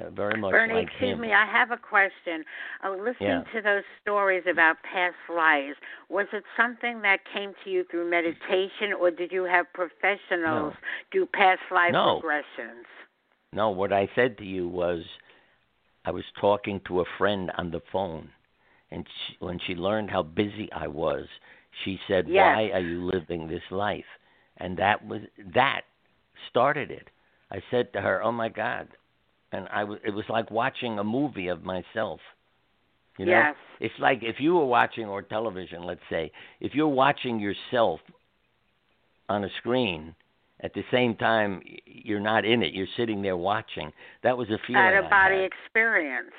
[0.00, 1.20] Uh, very much Bernie, like excuse him.
[1.20, 2.44] me, I have a question.
[2.82, 3.44] Uh, listening Yeah.
[3.52, 5.76] to those stories about past lives,
[6.08, 10.74] was it something that came to you through meditation, or did you have professionals
[11.10, 12.20] do past life No.
[12.22, 12.86] regressions?
[13.52, 15.04] No, what I said to you was,
[16.06, 18.30] I was talking to a friend on the phone,
[18.92, 21.26] and she, when she learned how busy I was,
[21.84, 22.56] she said, Yes.
[22.56, 24.04] "Why are you living this life?"
[24.58, 25.22] And that was
[25.54, 25.82] that
[26.50, 27.08] started it.
[27.50, 28.88] I said to her, "Oh my God,"
[29.52, 29.98] and I was.
[30.04, 32.20] It was like watching a movie of myself.
[33.18, 33.56] You know, Yes.
[33.80, 38.00] it's like if you were watching or television, let's say, if you're watching yourself
[39.28, 40.14] on a screen
[40.60, 43.92] at the same time you're not in it, you're sitting there watching.
[44.22, 44.82] That was a feeling.
[44.82, 46.32] Out of body experience.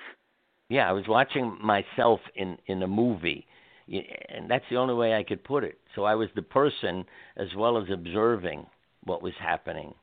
[0.69, 3.45] Yeah, I was watching myself in in a movie,
[3.87, 5.77] and that's the only way I could put it.
[5.95, 7.05] So I was the person
[7.37, 8.65] as well as observing
[9.03, 9.93] what was happening.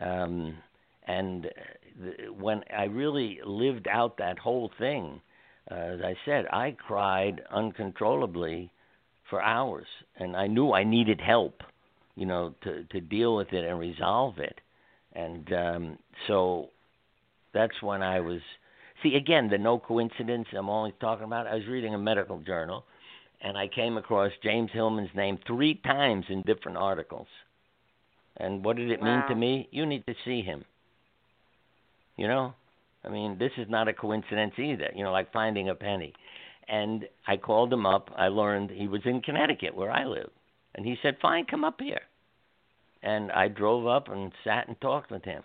[0.00, 0.56] Um,
[1.06, 1.50] and uh,
[2.02, 5.20] the, when I really lived out that whole thing,
[5.70, 8.70] uh, as I said, I cried uncontrollably
[9.28, 11.62] for hours, and I knew I needed help,
[12.16, 14.60] you know, to to deal with it and resolve it.
[15.12, 16.68] And um, so
[17.52, 18.40] that's when I was
[19.02, 21.46] see again the no coincidence I'm always talking about.
[21.46, 22.84] I was reading a medical journal,
[23.40, 27.28] and I came across James Hillman's name three times in different articles.
[28.36, 29.68] And what did it mean to me?
[29.72, 30.64] You need to see him.
[32.16, 32.54] You know,
[33.04, 34.90] I mean, this is not a coincidence either.
[34.94, 36.12] You know, like finding a penny.
[36.68, 38.10] And I called him up.
[38.16, 40.30] I learned he was in Connecticut, where I live,
[40.74, 42.02] and he said, "Fine, come up here."
[43.02, 45.42] And I drove up and sat and talked with him.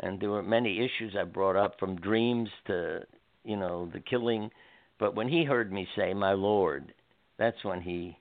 [0.00, 3.00] And there were many issues I brought up, from dreams to,
[3.44, 4.50] you know, the killing.
[4.98, 6.92] But when he heard me say, "My Lord,"
[7.38, 8.18] that's when he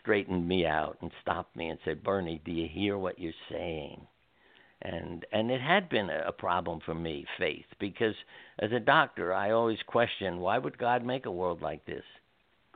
[0.00, 4.06] straightened me out and stopped me and said, "Bernie, do you hear what you're saying?"
[4.82, 8.14] And and it had been a, problem for me, faith, because
[8.60, 12.04] as a doctor, I always questioned why would God make a world like this?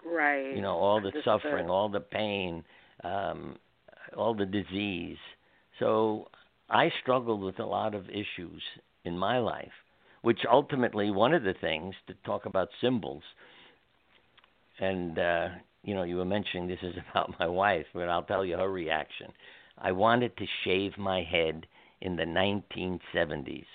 [0.04, 0.54] Right.
[0.54, 1.24] You know, all the Understood.
[1.42, 2.64] suffering, all the pain,
[3.04, 3.56] um,
[4.16, 5.18] all the disease.
[5.78, 6.28] So
[6.72, 8.62] I struggled with a lot of issues
[9.04, 9.72] in my life.
[10.22, 13.22] which ultimately one of the things to talk about symbols,
[14.80, 15.48] and uh,
[15.84, 18.70] you know, you were mentioning this is about my wife, but I'll tell you her
[18.70, 19.32] reaction.
[19.78, 21.66] I wanted to shave my head
[22.00, 23.66] in the 1970s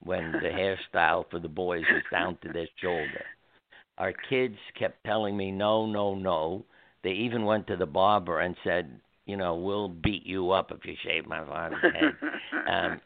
[0.00, 0.48] when the
[0.94, 3.24] hairstyle for the boys was down to their shoulder.
[3.98, 6.64] Our kids kept telling me no, no, no.
[7.02, 10.84] They even went to the barber and said, you know, we'll beat you up if
[10.84, 12.30] you shave my father's head.
[12.68, 13.00] um,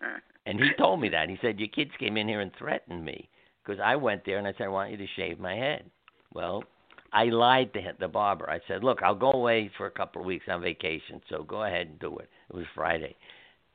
[0.46, 1.28] and he told me that.
[1.28, 3.28] He said, your kids came in here and threatened me
[3.64, 5.84] because I went there and I said, I want you to shave my head.
[6.32, 6.64] Well,
[7.12, 8.50] I lied to the barber.
[8.50, 11.64] I said, look, I'll go away for a couple of weeks on vacation, so go
[11.64, 12.28] ahead and do it.
[12.50, 13.16] It was Friday.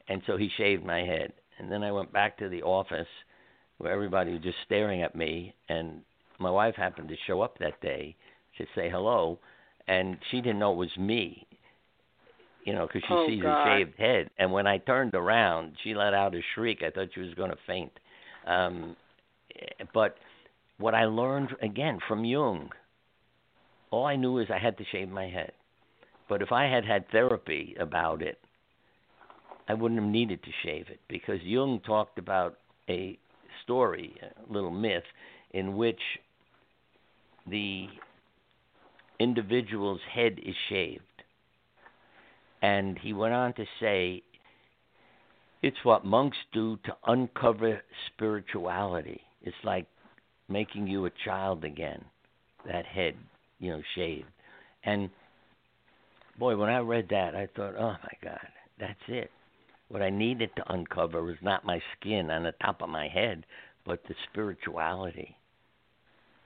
[0.08, 1.34] And so he shaved my head.
[1.60, 3.08] And then I went back to the office
[3.78, 5.54] where everybody was just staring at me.
[5.70, 6.02] And
[6.40, 8.16] my wife happened to show up that day
[8.58, 9.40] to say hello.
[9.88, 11.48] And she didn't know it was me,
[12.66, 13.68] you know, because she oh, sees God.
[13.68, 14.30] a shaved head.
[14.38, 16.82] And when I turned around, she let out a shriek.
[16.86, 17.92] I thought she was going to faint.
[18.48, 18.96] Um,
[19.94, 20.18] but
[20.78, 22.70] what I learned, again, from Jung,
[23.92, 25.52] all I knew is I had to shave my head.
[26.30, 28.40] But if I had had therapy about it,
[29.68, 32.58] I wouldn't have needed to shave it because Jung talked about
[32.90, 33.18] a
[33.64, 35.04] story, a little myth,
[35.52, 36.00] in which
[37.48, 37.88] the
[39.20, 41.04] individual's head is shaved.
[42.64, 44.24] And he went on to say,
[45.62, 49.20] it's what monks do to uncover spirituality.
[49.42, 49.86] It's like
[50.48, 52.04] making you a child again,
[52.66, 53.16] that head,
[53.60, 54.30] you know, shaved.
[54.86, 55.10] And
[56.40, 58.48] boy, when I read that, I thought, oh my God,
[58.80, 59.30] that's it.
[59.90, 63.46] What I needed to uncover was not my skin on the top of my head,
[63.86, 65.36] but the spirituality.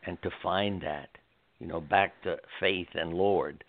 [0.04, 1.10] And to find that,
[1.60, 3.64] you know, back to faith and Lord.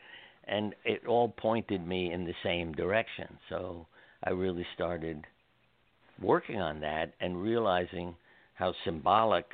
[0.49, 3.27] And it all pointed me in the same direction.
[3.49, 3.87] So
[4.25, 5.25] I really started
[6.21, 8.15] working on that and realizing
[8.55, 9.47] how symbolic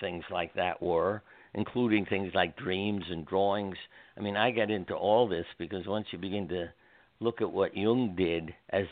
[0.00, 1.22] things like that were,
[1.54, 3.76] including things like dreams and drawings.
[4.16, 6.68] I mean, I got into all this because once you begin to
[7.20, 8.86] look at what Jung did as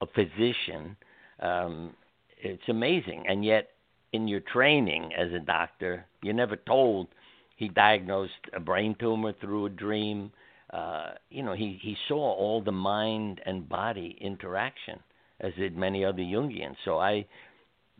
[0.00, 0.96] a physician,
[1.40, 1.94] um,
[2.38, 3.24] it's amazing.
[3.28, 3.68] And yet,
[4.12, 7.08] in your training as a doctor, you're never told
[7.56, 10.32] he diagnosed a brain tumor through a dream.
[10.72, 15.00] Uh, you know, he, he saw all the mind and body interaction,
[15.40, 16.76] as did many other Jungians.
[16.84, 17.26] So I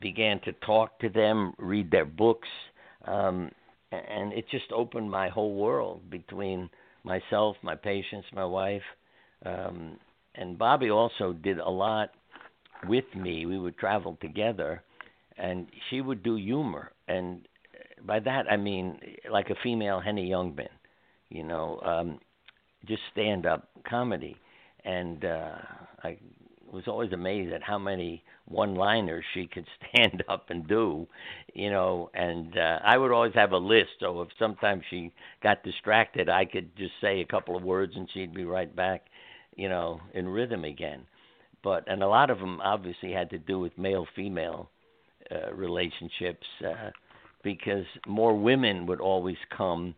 [0.00, 2.48] began to talk to them, read their books,
[3.06, 3.50] um,
[3.92, 6.70] and it just opened my whole world between
[7.02, 8.82] myself, my patients, my wife.
[9.44, 9.96] Um,
[10.36, 12.10] and Bobbie also did a lot
[12.86, 13.46] with me.
[13.46, 14.82] We would travel together,
[15.36, 17.46] and she would do humor, and
[18.06, 18.98] by that I mean
[19.30, 20.68] like a female Henny Youngman,
[21.28, 22.20] you know, um,
[22.86, 24.36] just stand up comedy.
[24.84, 25.56] And uh,
[26.02, 26.18] I
[26.72, 31.06] was always amazed at how many one-liners she could stand up and do,
[31.54, 32.10] you know.
[32.14, 35.12] And uh, I would always have a list, so if sometimes she
[35.42, 39.06] got distracted, I could just say a couple of words and she'd be right back
[39.56, 41.02] you know, in rhythm again.
[41.62, 44.70] But and a lot of them obviously had to do with male female
[45.30, 46.90] uh, relationships uh,
[47.44, 49.94] because more women would always come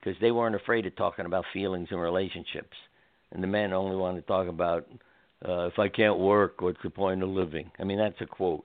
[0.00, 2.76] because they weren't afraid of talking about feelings and relationships,
[3.32, 4.86] and the men only wanted to talk about
[5.46, 7.70] uh, if I can't work, what's the point of living?
[7.78, 8.64] I mean, that's a quote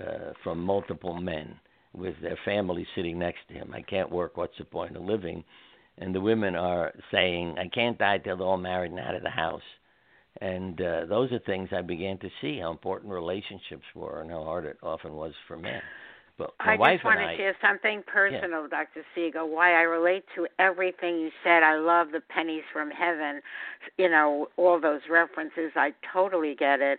[0.00, 1.54] uh, from multiple men
[1.92, 3.72] with their family sitting next to him.
[3.74, 5.44] I can't work, what's the point of living?
[6.00, 9.22] and the women are saying, "I can't die till they're all married and out of
[9.22, 9.62] the house."
[10.40, 14.44] And uh, those are things I began to see how important relationships were and how
[14.44, 15.82] hard it often was for men.
[16.64, 19.04] My I just want and to share something personal, Dr.
[19.14, 21.62] Siegel, why I relate to everything you said.
[21.62, 23.40] I love the pennies from heaven,
[23.96, 25.72] you know, all those references.
[25.76, 26.98] I totally get it.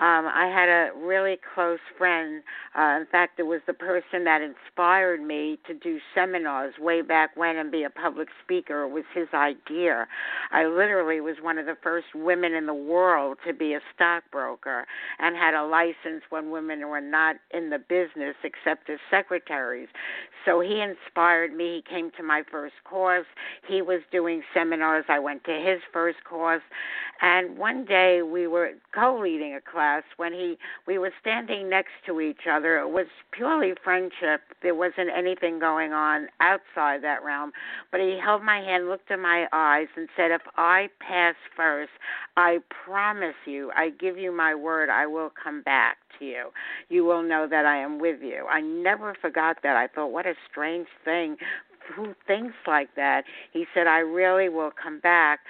[0.00, 2.42] Um, I had a really close friend.
[2.74, 7.36] Uh, in fact, it was the person that inspired me to do seminars way back
[7.36, 8.84] when and be a public speaker.
[8.84, 10.06] It was his idea.
[10.52, 14.86] I literally was one of the first women in the world to be a stockbroker
[15.18, 19.88] and had a license when women were not in the business except as secretaries.
[20.46, 21.82] So he inspired me.
[21.84, 23.26] He came to my first course.
[23.68, 25.04] He was doing seminars.
[25.08, 26.62] I went to his first course.
[27.20, 32.20] And one day we were co-leading a class when he we were standing next to
[32.20, 32.78] each other.
[32.78, 34.40] It was purely friendship.
[34.62, 37.52] There wasn't anything going on outside that realm.
[37.90, 41.92] But he held my hand, looked in my eyes, and said, "If I pass first,
[42.36, 46.50] I promise you, I give you my word, I will come back to you.
[46.88, 49.76] You will know that I am with you." I never forgot that.
[49.76, 51.36] I thought, what a strange thing
[51.94, 53.24] who thinks like that.
[53.52, 55.40] He said, I really will come back.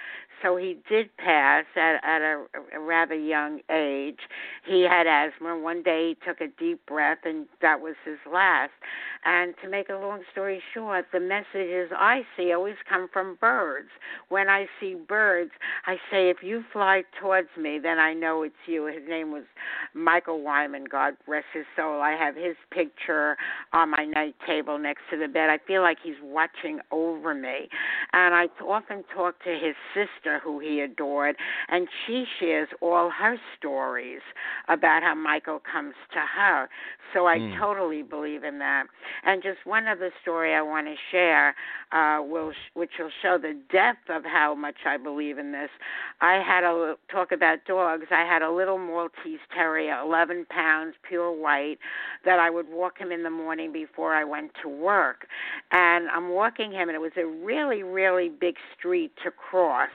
[0.41, 4.19] So he did pass at at a, a rather young age.
[4.65, 5.57] He had asthma.
[5.57, 8.71] One day he took a deep breath, and that was his last.
[9.23, 13.89] And to make a long story short, the messages I see always come from birds.
[14.29, 15.51] When I see birds,
[15.85, 18.85] I say, if you fly towards me, then I know it's you.
[18.85, 19.43] His name was
[19.93, 22.01] Michael Wyman, God rest his soul.
[22.01, 23.37] I have his picture
[23.73, 25.49] on my night table next to the bed.
[25.49, 27.69] I feel like he's watching over me.
[28.13, 31.35] And I often talk to his sister, who he adored,
[31.69, 34.21] and she shares all her stories
[34.67, 36.69] about how Michael comes to her.
[37.13, 37.59] So I mm.
[37.59, 38.85] totally believe in that.
[39.25, 41.55] And just one other story I want to share,
[41.91, 45.69] uh, will which will show the depth of how much I believe in this.
[46.21, 48.05] I had a talk about dogs.
[48.11, 51.77] I had a little Maltese Terrier, 11 pounds, pure white,
[52.25, 55.27] that I would walk him in the morning before I went to work.
[55.71, 59.89] And I'm walking him, and it was a really, really big street to cross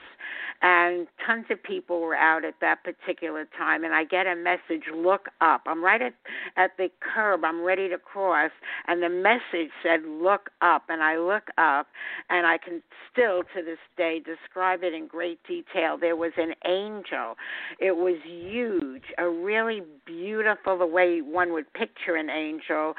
[0.61, 4.85] and tons of people were out at that particular time and I get a message
[4.95, 5.61] look up.
[5.67, 6.13] I'm right at
[6.55, 7.43] at the curb.
[7.43, 8.51] I'm ready to cross
[8.87, 11.87] and the message said look up and I look up
[12.29, 15.97] and I can still to this day describe it in great detail.
[15.99, 17.35] There was an angel.
[17.79, 22.93] It was huge a really beautiful the way one would picture an angel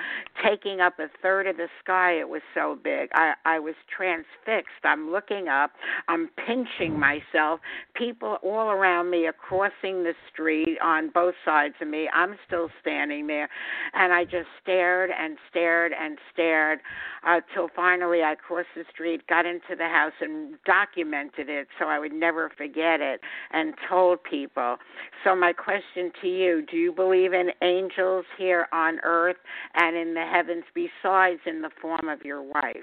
[0.45, 2.13] taking up a third of the sky.
[2.13, 3.11] It was so big.
[3.15, 4.85] I I was transfixed.
[4.85, 5.73] I'm looking up.
[6.09, 7.61] I'm pinching myself myself.
[7.95, 12.09] People all around me are crossing the street on both sides of me.
[12.15, 13.49] I'm still standing there.
[13.95, 16.81] And I just stared and stared and stared
[17.27, 21.87] uh, till finally I crossed the street, got into the house, and documented it so
[21.87, 23.21] I would never forget it
[23.53, 24.77] and told people.
[25.25, 29.37] So, my question to you do you believe in angels here on earth
[29.75, 32.77] and in the heavens besides in the form of your wife?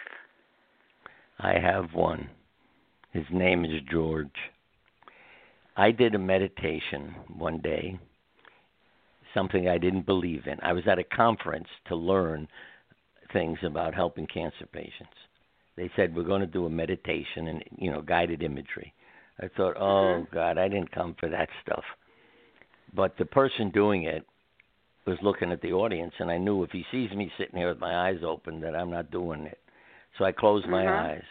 [1.40, 2.30] I have one.
[3.16, 4.28] His name is George.
[5.78, 7.98] I did a meditation one day,
[9.34, 10.58] something I didn't believe in.
[10.62, 12.46] I was at a conference to learn
[13.32, 15.16] things about helping cancer patients.
[15.78, 18.94] They said we're going to do a meditation and you know guided imagery.
[19.40, 20.36] I thought, oh mm-hmm.
[20.36, 21.86] God, I didn't come for that stuff.
[22.94, 24.26] But the person doing it
[25.08, 27.80] was looking at the audience, and I knew if he sees me sitting here with
[27.80, 29.60] my eyes open that I'm not doing it.
[30.18, 31.12] So I closed my mm-hmm.
[31.12, 31.24] eyes,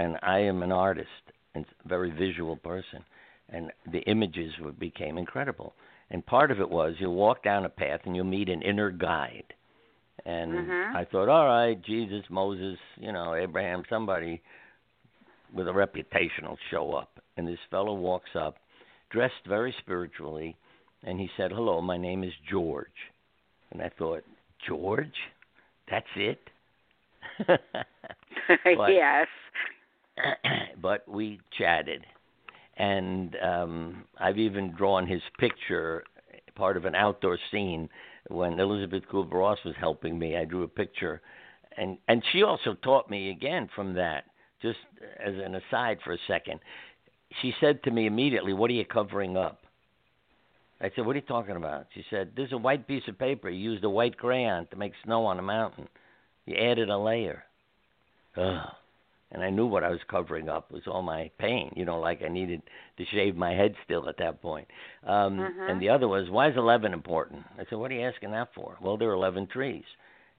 [0.00, 1.08] and I am an artist
[1.54, 3.04] and very visual person
[3.52, 5.74] and the images became incredible.
[6.10, 8.90] And part of it was you walk down a path and you meet an inner
[8.90, 9.52] guide.
[10.24, 10.96] And mm-hmm.
[10.96, 14.40] I thought, all right, Jesus, Moses, you know, Abraham, somebody
[15.54, 17.10] with a reputation will show up.
[17.36, 18.56] And this fellow walks up,
[19.10, 20.56] dressed very spiritually,
[21.02, 22.86] and he said, "Hello, my name is George."
[23.70, 24.22] And I thought,
[24.68, 25.14] George,
[25.90, 26.40] that's it.
[28.66, 29.26] yes.
[30.82, 32.04] but we chatted,
[32.76, 36.04] and um, I've even drawn his picture,
[36.54, 37.88] part of an outdoor scene
[38.28, 40.36] when Elisabeth Kubler-Ross was helping me.
[40.36, 41.20] I drew a picture,
[41.76, 44.24] and and she also taught me again from that.
[44.62, 44.78] Just
[45.18, 46.60] as an aside for a second,
[47.40, 49.62] she said to me immediately, "What are you covering up?"
[50.82, 53.48] I said, "What are you talking about?" She said, "There's a white piece of paper.
[53.48, 55.88] You used a white crayon to make snow on a mountain.
[56.46, 57.44] You added a layer."
[58.36, 58.70] Ugh
[59.32, 61.72] and I knew what I was covering up was all my pain.
[61.76, 62.62] You know, like I needed
[62.96, 64.68] to shave my head still at that point.
[65.06, 65.70] Um, mm-hmm.
[65.70, 67.44] And the other was, why is eleven important?
[67.58, 68.76] I said, what are you asking that for?
[68.82, 69.84] Well, there are eleven trees,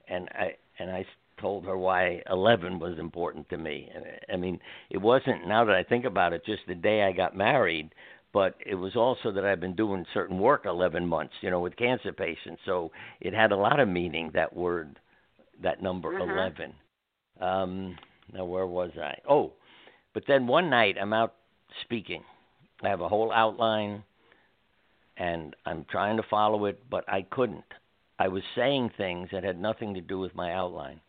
[0.08, 1.06] and I and I
[1.40, 3.90] told her why eleven was important to me.
[3.94, 5.48] And I mean, it wasn't.
[5.48, 7.94] Now that I think about it, just the day I got married.
[8.34, 11.76] But it was also that I've been doing certain work 11 months, you know, with
[11.76, 12.62] cancer patients.
[12.64, 12.90] So
[13.20, 14.98] it had a lot of meaning, that word,
[15.62, 16.30] that number mm-hmm.
[16.30, 16.72] 11.
[17.42, 17.98] Um,
[18.32, 19.18] now, where was I?
[19.28, 19.52] Oh,
[20.14, 21.34] but then one night I'm out
[21.82, 22.22] speaking.
[22.82, 24.02] I have a whole outline
[25.16, 27.64] and I'm trying to follow it, but I couldn't.
[28.18, 31.00] I was saying things that had nothing to do with my outline.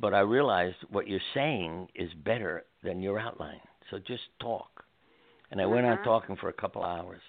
[0.00, 3.60] But I realized what you're saying is better than your outline.
[3.90, 4.84] So just talk.
[5.50, 6.04] And I went on Mhm.
[6.04, 7.22] talking for a couple hours.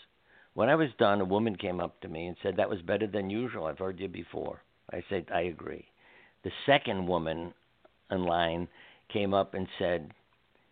[0.54, 3.08] When I was done, a woman came up to me and said, That was better
[3.08, 3.68] than usual.
[3.68, 4.62] I've heard you before.
[4.92, 5.86] I said, I agree.
[6.44, 7.54] The second woman
[8.10, 8.68] in line
[9.12, 10.12] came up and said,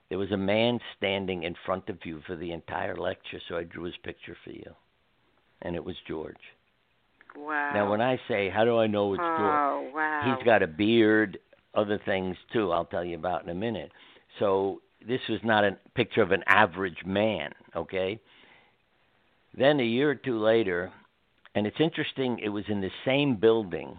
[0.09, 3.63] There was a man standing in front of you for the entire lecture, so I
[3.63, 4.71] drew his picture for you.
[5.61, 6.35] And it was George.
[7.35, 7.71] Wow.
[7.73, 9.93] Now, when I say, How do I know it's oh, George?
[9.93, 10.35] wow.
[10.37, 11.39] He's got a beard,
[11.73, 13.91] other things too, I'll tell you about in a minute.
[14.39, 18.19] So, this was not a picture of an average man, okay?
[19.57, 20.91] Then, a year or two later,
[21.55, 23.97] and it's interesting, it was in the same building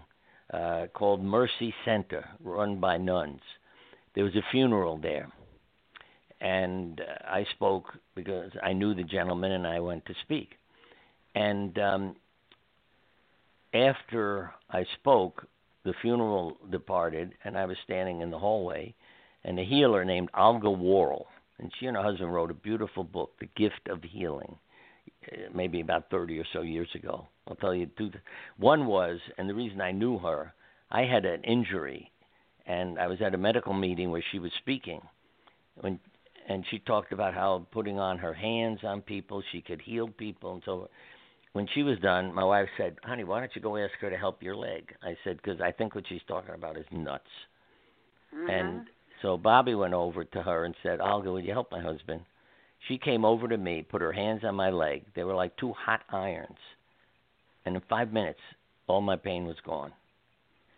[0.52, 3.40] uh, called Mercy Center, run by nuns
[4.14, 5.28] there was a funeral there.
[6.40, 10.50] and uh, I spoke because I knew the gentleman, and I went to speak.
[11.34, 12.16] And um,
[13.74, 15.46] after I spoke,
[15.84, 18.94] the funeral departed, and I was standing in the hallway,
[19.44, 21.26] and a healer named Olga Worrall,
[21.58, 24.56] and she and her husband wrote a beautiful book, The Gift of Healing,
[25.32, 27.26] uh, maybe about 30 or so years ago.
[27.48, 28.10] I'll tell you two.
[28.58, 30.54] One was, and the reason I knew her,
[30.90, 32.10] I had an injury,
[32.66, 35.00] and I was at a medical meeting where she was speaking,
[35.80, 36.00] when
[36.46, 40.54] and she talked about how putting on her hands on people, she could heal people,
[40.54, 40.88] and so
[41.54, 44.16] when she was done, my wife said, "Honey, why don't you go ask her to
[44.16, 47.30] help your leg?" I said, "Because I think what she's talking about is nuts."
[48.34, 48.50] Mm-hmm.
[48.50, 48.86] And
[49.22, 52.22] so Bobbie went over to her and said, "Olga, would you help my husband?"
[52.88, 55.04] She came over to me, put her hands on my leg.
[55.14, 56.58] They were like two hot irons,
[57.64, 58.40] and in five minutes,
[58.86, 59.92] all my pain was gone.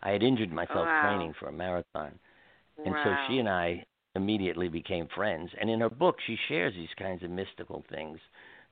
[0.01, 0.99] I had injured myself Wow.
[1.01, 2.19] training for a marathon,
[2.85, 3.03] and wow.
[3.03, 3.85] so she and I
[4.15, 5.51] immediately became friends.
[5.59, 8.19] And in her book, she shares these kinds of mystical things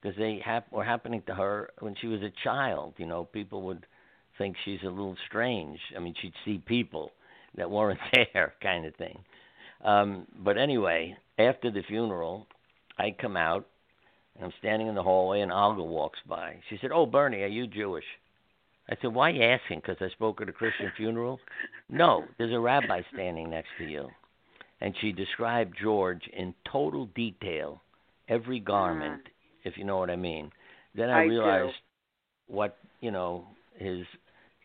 [0.02, 2.94] because they hap- were happening to her when she was a child.
[2.98, 3.86] You know, people would
[4.38, 5.80] think she's a little strange.
[5.96, 7.12] I mean, she'd see people
[7.56, 8.00] that weren't
[8.34, 9.20] there, kind of thing.
[9.84, 12.48] Um, but anyway, after the funeral,
[12.98, 13.68] I come out
[14.36, 16.58] and I'm standing in the hallway, and Olga walks by.
[16.70, 18.06] She said, "Oh, Bernie, are you Jewish?"
[18.90, 19.80] I said, "Why are you asking?
[19.80, 21.40] Because I spoke at a Christian funeral?"
[21.90, 24.10] No, there's a rabbi standing next to you.
[24.82, 27.82] And she described George in total detail,
[28.28, 28.68] every ah.
[28.68, 29.22] garment,
[29.64, 30.52] if you know what I mean.
[30.94, 31.30] Then I, I do.
[31.30, 31.76] realized
[32.48, 34.06] what, you know, his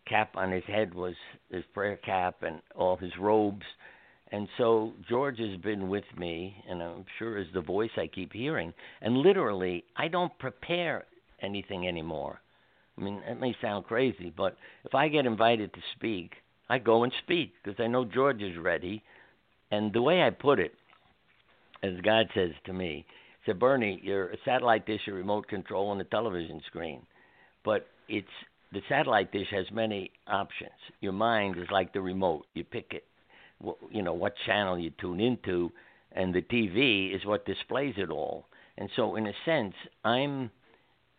[0.06, 1.14] cap on his head was
[1.50, 3.64] his prayer cap and all his robes.
[4.32, 8.32] And so George has been with me, and I'm sure is the voice I keep
[8.32, 8.72] hearing.
[9.00, 11.04] And literally, I don't prepare
[11.42, 12.40] anything anymore.
[12.98, 16.32] I mean, that may sound crazy, but if I get invited to speak,
[16.68, 19.02] I go and speak because I know George is ready.
[19.70, 20.72] And the way I put it,
[21.82, 23.06] as God says to me,
[23.46, 27.06] said, Bernie, you're a satellite dish, a remote control, and a television screen.
[27.64, 28.26] But it's
[28.72, 30.70] the satellite dish has many options.
[31.00, 32.46] Your mind is like the remote.
[32.54, 33.04] You pick it,
[33.90, 35.72] you know, what channel you tune into,
[36.12, 38.46] and the TV is what displays it all.
[38.78, 39.74] And so, in a sense,
[40.04, 40.50] I'm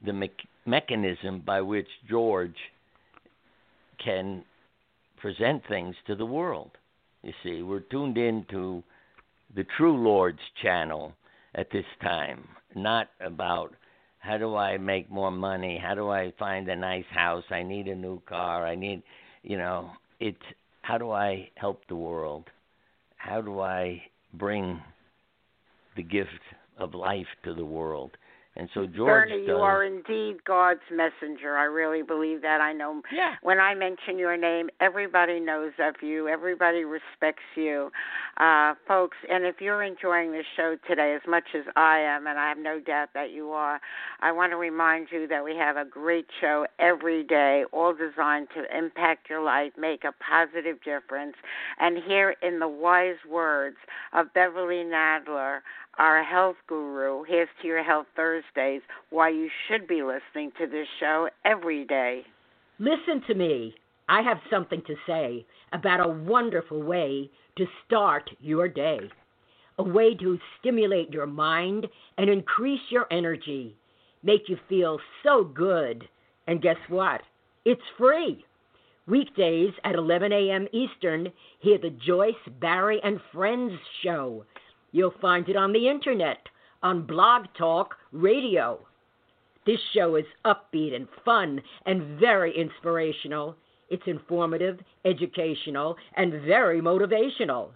[0.04, 0.32] the me-
[0.66, 2.56] mechanism by which George
[4.04, 4.44] can
[5.18, 6.72] present things to the world.
[7.24, 8.84] You see, we're tuned into
[9.56, 11.14] the true Lord's channel
[11.56, 13.74] at this time, not about
[14.20, 17.88] how do I make more money, how do I find a nice house, I need
[17.88, 19.04] a new car, I need,
[19.44, 20.38] you know, it's
[20.82, 22.46] how do I help the world?
[23.18, 24.02] How do I
[24.34, 24.82] bring
[25.96, 26.30] the gift
[26.78, 28.12] of life to the world?
[28.62, 31.58] And so George Bernie, you are indeed God's messenger.
[31.58, 32.62] I really believe that.
[32.62, 33.34] I know yeah.
[33.42, 36.28] when I mention your name, everybody knows of you.
[36.28, 37.90] Everybody respects you,
[38.38, 39.18] uh, folks.
[39.28, 42.60] And if you're enjoying this show today as much as I am, and I have
[42.60, 43.82] no doubt that you are,
[44.20, 48.50] I want to remind you that we have a great show every day, all designed
[48.54, 51.34] to impact your life, make a positive difference.
[51.80, 53.78] And here in the wise words
[54.14, 55.62] of Beverly Nadler,
[55.98, 60.88] our health guru, here's to your health Thursdays, why you should be listening to this
[61.00, 62.24] show every day.
[62.80, 63.76] Listen to me.
[64.10, 69.00] I have something to say about a wonderful way to start your day.
[69.78, 71.88] A way to stimulate your mind
[72.18, 73.76] and increase your energy,
[74.24, 76.08] make you feel so good.
[76.48, 77.22] And guess what?
[77.66, 78.44] It's free.
[79.08, 80.68] Weekdays at 11 a.m.
[80.74, 81.30] Eastern,
[81.60, 83.74] hear the Joyce, Barrie, and Friends
[84.04, 84.46] show.
[84.94, 86.50] You'll find it on the internet,
[86.84, 88.80] on Blog Talk Radio.
[89.66, 93.56] This show is upbeat and fun and very inspirational.
[93.90, 97.70] It's informative, educational, and very motivational.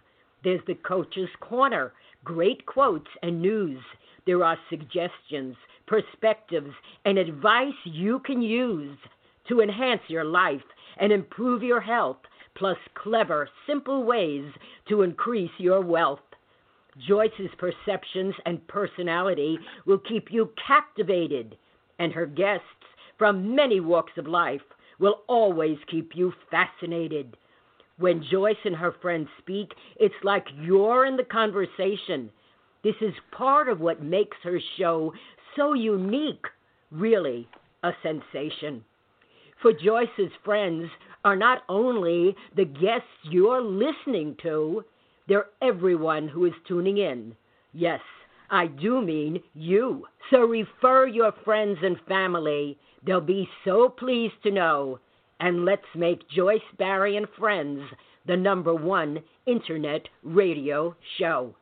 [0.44, 1.94] There's the Coach's Corner,
[2.24, 3.80] great quotes and news.
[4.26, 5.56] There are suggestions,
[5.88, 6.74] perspectives,
[7.06, 8.98] and advice you can use
[9.48, 10.64] to enhance your life
[10.98, 12.18] and improve your health,
[12.56, 14.52] plus clever, simple ways
[14.90, 16.20] to increase your wealth.
[16.98, 21.58] Joyce's perceptions and personality will keep you captivated,
[22.00, 22.66] and her guests
[23.18, 24.62] from many walks of life
[25.00, 27.36] will always keep you fascinated.
[27.98, 32.30] When Joyce and her friends speak, it's like you're in the conversation.
[32.84, 35.14] This is part of what makes her show
[35.56, 36.46] so unique,
[36.92, 37.48] really
[37.84, 38.84] a sensation.
[39.62, 40.90] For Joyce's friends
[41.24, 44.84] are not only the guests you're listening to,
[45.28, 47.36] they're everyone who is tuning in.
[47.74, 48.02] Yes,
[48.50, 50.06] I do mean you.
[50.30, 52.78] So refer your friends and family.
[53.06, 55.00] They'll be so pleased to know.
[55.40, 57.82] And let's make Joyce Barrie and Friends
[58.26, 61.56] the number one internet radio show.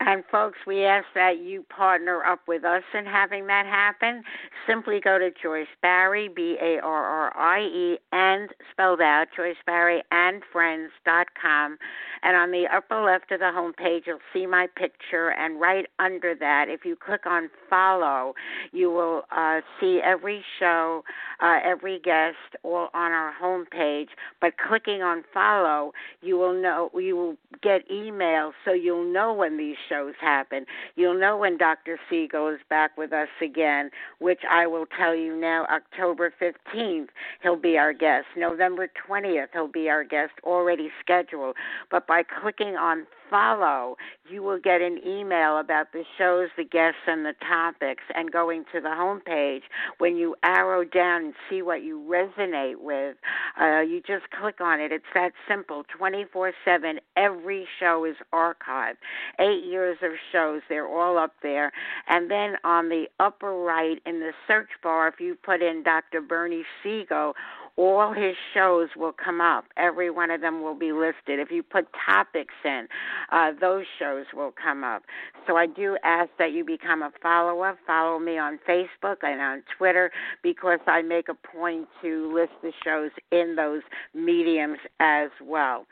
[0.00, 4.22] And folks, we ask that you partner up with us in having that happen.
[4.66, 9.56] Simply go to Joyce Barrie, B A R R I E, and spelled out, Joyce
[9.66, 11.76] Barrie and Friends.com.
[12.22, 15.30] And on the upper left of the homepage, you'll see my picture.
[15.30, 18.34] And right under that, if you click on follow,
[18.72, 21.04] you will uh, see every show,
[21.40, 24.08] uh, every guest, all on our homepage.
[24.40, 25.92] But clicking on follow,
[26.22, 30.64] you will know, you will get emails so you'll know when these shows happen.
[30.96, 31.98] You'll know when Dr.
[32.08, 37.08] Siegel is back with us again, which I will tell you now October 15th,
[37.42, 38.26] he'll be our guest.
[38.36, 41.56] November 20th, he'll be our guest, already scheduled.
[41.90, 43.96] But by clicking on follow,
[44.28, 48.02] you will get an email about the shows, the guests, and the topics.
[48.14, 49.62] And going to the homepage,
[49.98, 53.16] when you arrow down and see what you resonate with,
[53.60, 54.92] uh, you just click on it.
[54.92, 56.98] It's that simple 24 7.
[57.16, 58.98] Every show is archived.
[59.38, 61.72] Eight years of shows, they're all up there.
[62.08, 66.20] And then on the upper right in the search bar, if you put in Dr.
[66.20, 67.34] Bernie Siegel,
[67.76, 69.64] all his shows will come up.
[69.76, 71.38] Every one of them will be listed.
[71.38, 72.86] If you put topics in,
[73.32, 75.02] uh, those shows will come up.
[75.46, 77.78] So I do ask that you become a follower.
[77.86, 80.10] Follow me on Facebook and on Twitter
[80.42, 83.82] because I make a point to list the shows in those
[84.14, 85.86] mediums as well.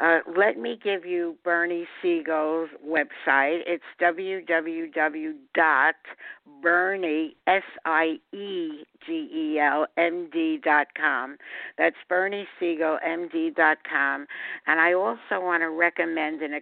[0.00, 3.62] Uh, let me give you Bernie Siegel's website.
[3.66, 4.56] It's www.bernie,
[7.46, 7.86] S-I-E-G-E-L,
[9.96, 11.36] M-D dot com.
[11.78, 14.26] That's Bernie Siegel, M-D dot com.
[14.66, 16.54] And I also want to recommend an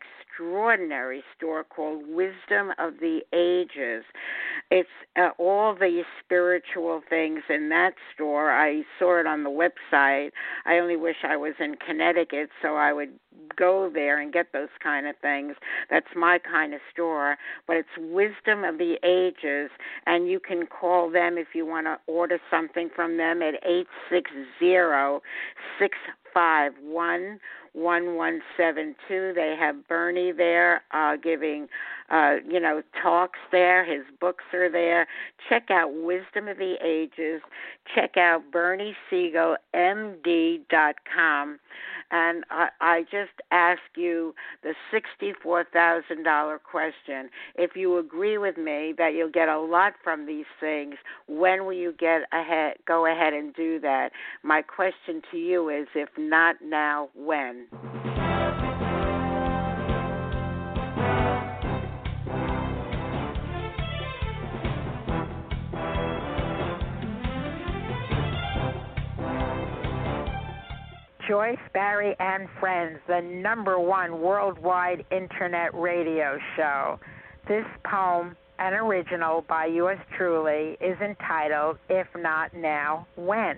[1.36, 4.04] store called Wisdom of the Ages.
[4.70, 8.50] It's uh, all the spiritual things in that store.
[8.50, 10.30] I saw it on the website.
[10.64, 13.10] I only wish I was in Connecticut so I would
[13.56, 15.54] go there and get those kind of things.
[15.90, 17.36] That's my kind of store.
[17.66, 19.70] But it's Wisdom of the Ages,
[20.06, 23.88] and you can call them if you want to order something from them at eight
[24.10, 25.22] six zero
[25.78, 25.96] six
[26.32, 27.38] five one
[27.72, 29.32] one one seven two.
[29.34, 31.68] They have Bernie there uh, giving,
[32.10, 33.84] uh, you know, talks there.
[33.84, 35.06] His books are there.
[35.48, 37.42] Check out Wisdom of the Ages.
[37.94, 41.58] Check out Bernie Siegel MD dot com.
[42.12, 47.30] And I, I just ask you the $64,000 question.
[47.56, 50.96] If you agree with me that you'll get a lot from these things,
[51.26, 54.10] when will you get ahead, go ahead and do that?
[54.42, 57.61] My question to you is if not now, when?
[71.28, 76.98] Joyce Barrie and Friends, the number one worldwide internet radio show.
[77.48, 83.56] This poem, an original by yours truly, is entitled If Not Now, When?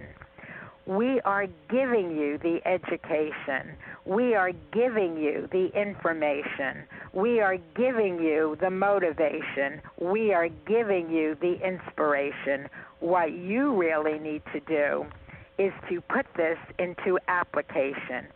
[0.87, 3.75] We are giving you the education.
[4.07, 6.85] We are giving you the information.
[7.15, 9.81] We are giving you the motivation.
[9.99, 12.69] We are giving you the inspiration.
[13.01, 15.07] What you really need to do
[15.57, 18.27] is to put this into application.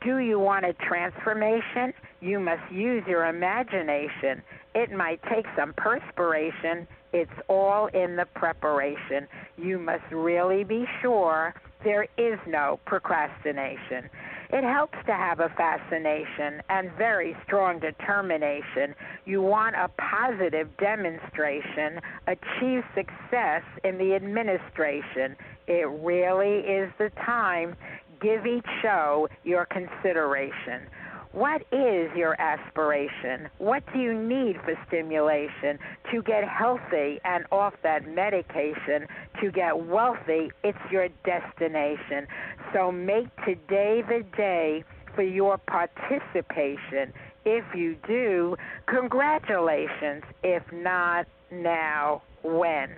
[0.00, 1.92] Do you want a transformation?
[2.20, 4.42] You must use your imagination.
[4.74, 6.86] It might take some perspiration.
[7.12, 9.26] It's all in the preparation.
[9.58, 11.54] You must really be sure
[11.84, 14.08] there is no procrastination.
[14.50, 18.94] It helps to have a fascination and very strong determination.
[19.26, 25.36] You want a positive demonstration, achieve success in the administration.
[25.66, 27.76] It really is the time.
[28.22, 30.88] Give each show your consideration.
[31.32, 33.48] What is your aspiration?
[33.58, 35.78] What do you need for stimulation
[36.10, 39.06] to get healthy and off that medication
[39.40, 40.50] to get wealthy?
[40.64, 42.26] It's your destination.
[42.72, 47.12] So make today the day for your participation.
[47.44, 48.56] If you do,
[48.86, 50.22] congratulations.
[50.42, 52.90] If not, now, when?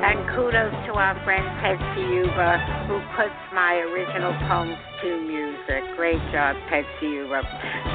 [0.00, 5.96] And kudos to our friend Ted Ciuba, who puts my original poems to music.
[5.96, 7.42] Great job, Ted Ciuba.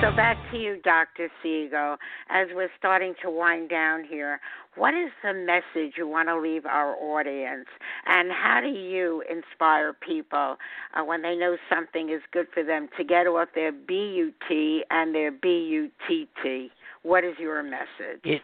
[0.02, 1.30] So back to you, Dr.
[1.42, 1.96] Siegel.
[2.30, 4.42] As we're starting to wind down here,
[4.76, 7.68] what is the message you want to leave our audience?
[8.06, 10.58] And how do you inspire people
[10.94, 14.52] uh, when they know something is good for them to get off their BUT
[14.92, 16.70] and their BUTT?
[17.04, 18.20] What is your message?
[18.26, 18.42] It,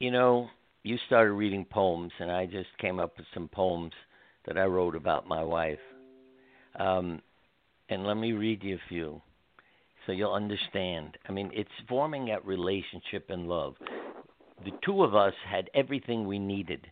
[0.00, 0.50] you know,
[0.82, 3.92] you started reading poems, and I just came up with some poems
[4.46, 5.78] that I wrote about my wife.
[6.78, 7.20] Um,
[7.88, 9.20] and let me read you a few
[10.06, 11.16] so you'll understand.
[11.28, 13.74] I mean, it's forming that relationship and love.
[14.64, 16.86] The two of us had everything we needed.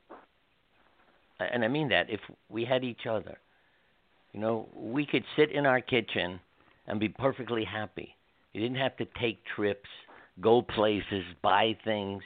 [1.41, 3.39] And I mean that if we had each other.
[4.33, 6.41] You know, we could sit in our kitchen
[6.87, 8.15] and be perfectly happy.
[8.53, 9.89] You didn't have to take trips,
[10.41, 12.23] go places, buy things.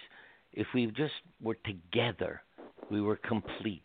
[0.53, 2.43] If we just were together,
[2.91, 3.83] we were complete.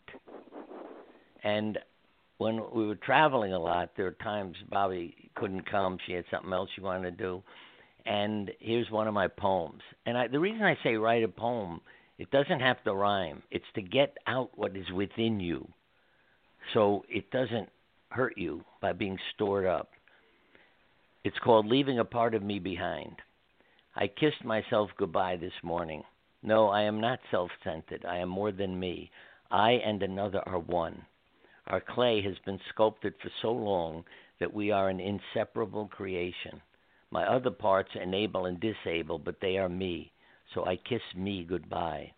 [1.42, 1.78] And
[2.38, 5.98] when we were traveling a lot, there were times Bobbie couldn't come.
[6.06, 7.42] She had something else she wanted to do.
[8.06, 9.82] And here's one of my poems.
[10.06, 11.80] And I, the reason I say write a poem,
[12.18, 13.42] it doesn't have to rhyme.
[13.50, 15.68] It's to get out what is within you,
[16.74, 17.68] so it doesn't
[18.10, 19.90] hurt you by being stored up.
[21.24, 23.16] It's called leaving a part of me behind.
[23.94, 26.02] I kissed myself goodbye this morning.
[26.42, 28.04] No, I am not self centered.
[28.04, 29.10] I am more than me.
[29.50, 31.04] I and another are one.
[31.66, 34.04] Our clay has been sculpted for so long
[34.38, 36.62] that we are an inseparable creation.
[37.10, 40.12] My other parts enable and disable, but they are me,
[40.54, 42.12] so I kiss me goodbye.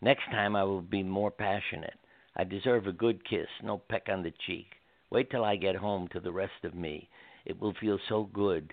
[0.00, 1.98] Next time I will be more passionate.
[2.36, 4.76] I deserve a good kiss, no peck on the cheek.
[5.10, 7.08] Wait till I get home to the rest of me.
[7.44, 8.72] It will feel so good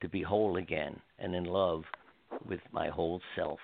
[0.00, 1.84] to be whole again and in love
[2.46, 3.60] with my whole self.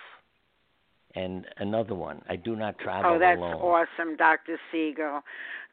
[1.16, 3.54] And another one, I do not travel Oh, that's alone.
[3.54, 4.58] awesome, Dr.
[4.72, 5.22] Siegel.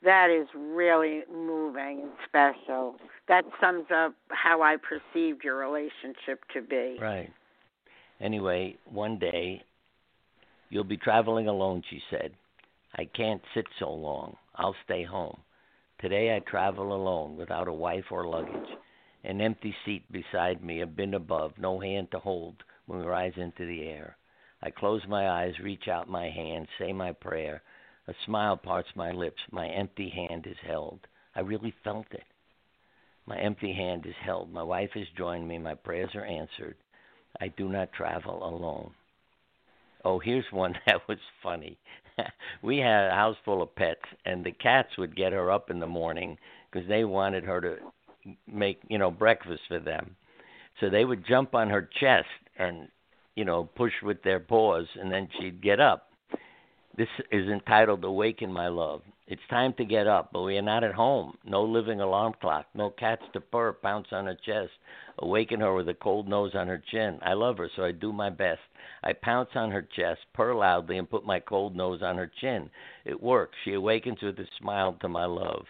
[0.03, 2.95] That is really moving and special.
[3.27, 6.97] That sums up how I perceived your relationship to be.
[7.01, 7.31] Right.
[8.19, 9.63] Anyway, one day
[10.69, 12.33] you'll be traveling alone, she said.
[12.95, 14.35] I can't sit so long.
[14.55, 15.39] I'll stay home.
[15.99, 18.69] Today I travel alone without a wife or luggage.
[19.23, 22.55] An empty seat beside me, a bin above, no hand to hold
[22.87, 24.17] when we rise into the air.
[24.63, 27.61] I close my eyes, reach out my hand, say my prayer.
[28.07, 29.41] A smile parts my lips.
[29.51, 30.99] My empty hand is held.
[31.35, 32.23] I really felt it.
[33.25, 34.51] My empty hand is held.
[34.51, 35.57] My wife has joined me.
[35.57, 36.75] My prayers are answered.
[37.39, 38.91] I do not travel alone.
[40.03, 41.77] Oh, here's one that was funny.
[42.61, 45.79] we had a house full of pets, and the cats would get her up in
[45.79, 46.37] the morning
[46.69, 47.77] because they wanted her to
[48.47, 50.15] make, you know, breakfast for them.
[50.79, 52.87] So they would jump on her chest and,
[53.35, 56.07] you know, push with their paws, and then she'd get up.
[56.97, 59.01] This is entitled Awaken My Love.
[59.25, 61.37] It's time to get up, but we are not at home.
[61.45, 64.71] No living alarm clock, no cats to purr, pounce on her chest,
[65.19, 67.17] awaken her with a cold nose on her chin.
[67.21, 68.59] I love her, so I do my best.
[69.03, 72.69] I pounce on her chest, purr loudly, and put my cold nose on her chin.
[73.05, 73.55] It works.
[73.63, 75.65] She awakens with a smile to my love.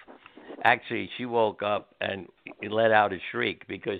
[0.64, 2.28] Actually, she woke up and
[2.68, 4.00] let out a shriek because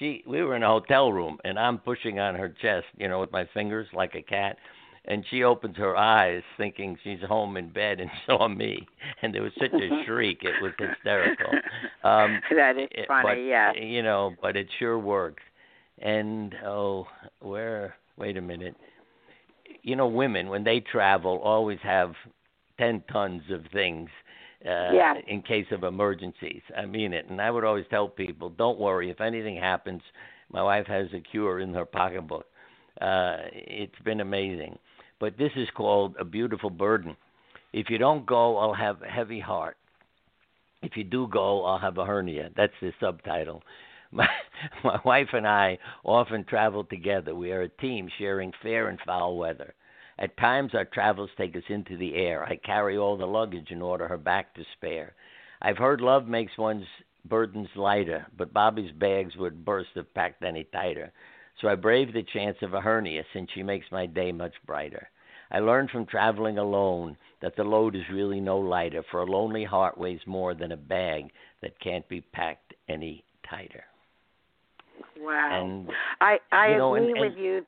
[0.00, 3.20] she we were in a hotel room and I'm pushing on her chest, you know,
[3.20, 4.56] with my fingers like a cat
[5.04, 8.88] and she opens her eyes thinking she's home in bed and saw me
[9.22, 11.52] and there was such a shriek it was hysterical.
[12.02, 13.72] Um that is it- funny, but, yeah.
[13.74, 15.42] you know but it sure worked
[15.98, 17.06] and oh
[17.40, 18.74] where wait a minute.
[19.82, 22.14] You know women when they travel always have
[22.78, 24.08] 10 tons of things
[24.66, 25.14] uh, Yeah.
[25.26, 26.62] in case of emergencies.
[26.76, 27.28] I mean it.
[27.30, 29.10] And I would always tell people, don't worry.
[29.10, 30.02] If anything happens,
[30.52, 32.46] my wife has a cure in her pocketbook.
[33.00, 34.78] Uh, it's been amazing.
[35.18, 37.16] But this is called a beautiful burden.
[37.72, 39.76] If you don't go, I'll have a heavy heart.
[40.82, 42.50] If you do go, I'll have a hernia.
[42.56, 43.62] That's the subtitle.
[44.12, 44.26] My,
[44.82, 47.32] my wife and I often travel together.
[47.32, 49.72] We are a team sharing fair and foul weather.
[50.20, 52.44] At times, our travels take us into the air.
[52.44, 55.14] I carry all the luggage in order her back to spare.
[55.62, 56.86] I've heard love makes one's
[57.24, 61.10] burdens lighter, but Bobbie's bags would burst if packed any tighter.
[61.60, 65.08] So I brave the chance of a hernia since she makes my day much brighter.
[65.50, 69.64] I learned from traveling alone that the load is really no lighter, for a lonely
[69.64, 71.30] heart weighs more than a bag
[71.62, 73.84] that can't be packed any tighter.
[75.18, 75.60] Wow.
[75.62, 75.90] And
[76.20, 77.66] I I you know, and- agree with and- you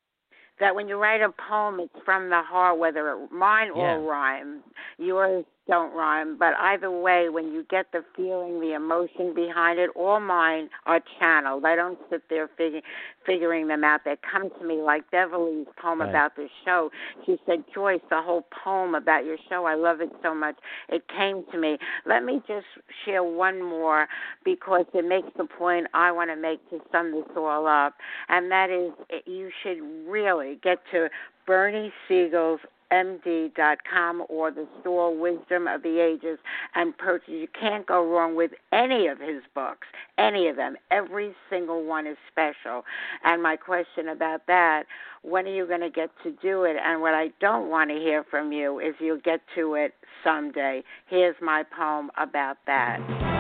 [0.63, 3.97] that when you write a poem, it's from the heart, whether it, mine Yeah.
[3.97, 4.63] all rhyme.
[4.97, 9.91] Yours don't rhyme, but either way, when you get the feeling, the emotion behind it,
[9.95, 11.65] all mine are channeled.
[11.65, 12.83] I don't sit there fig-
[13.25, 14.01] figuring them out.
[14.05, 16.11] They come to me like Beverly's poem Right.
[16.11, 16.91] about the show.
[17.25, 20.57] She said, Joyce, the whole poem about your show, I love it so much.
[20.89, 21.79] It came to me.
[22.07, 22.67] Let me just
[23.05, 24.09] share one more
[24.45, 27.95] because it makes the point I want to make to sum this all up,
[28.29, 31.09] and that is eh, you should really get to
[31.47, 32.61] Bernie Siegel's
[32.93, 36.39] MD.com or the store Wisdom of the Ages
[36.75, 37.29] and purchase.
[37.29, 39.87] You can't go wrong with any of his books,
[40.19, 40.77] any of them.
[40.91, 42.85] Every single one is special.
[43.25, 44.85] And my question about that,
[45.23, 46.77] when are you going to get to do it?
[46.85, 50.83] And what I don't want to hear from you is you'll get to it someday.
[51.07, 53.32] Here's my poem about that.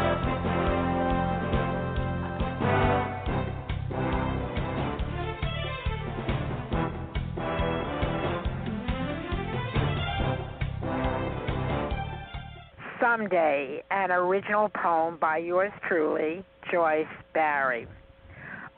[13.12, 17.04] Someday, an original poem by yours truly, Joyce
[17.34, 17.86] Barrie.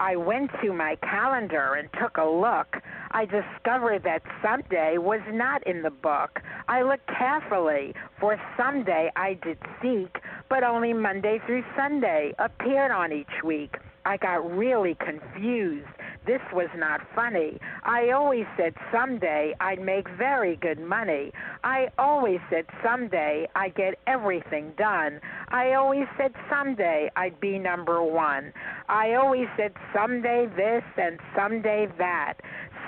[0.01, 2.83] I went to my calendar and took a look.
[3.13, 6.41] I discovered that someday was not in the book.
[6.67, 10.19] I looked carefully, for someday I did seek,
[10.49, 13.77] but only Monday through Sunday appeared on each week.
[14.05, 15.87] I got really confused.
[16.27, 17.59] This was not funny.
[17.83, 21.33] I always said someday I'd make very good money.
[21.63, 25.21] I always said someday I'd get everything done.
[25.49, 28.55] I always said someday I'd be number one.
[28.89, 32.35] I always said someday this and someday that.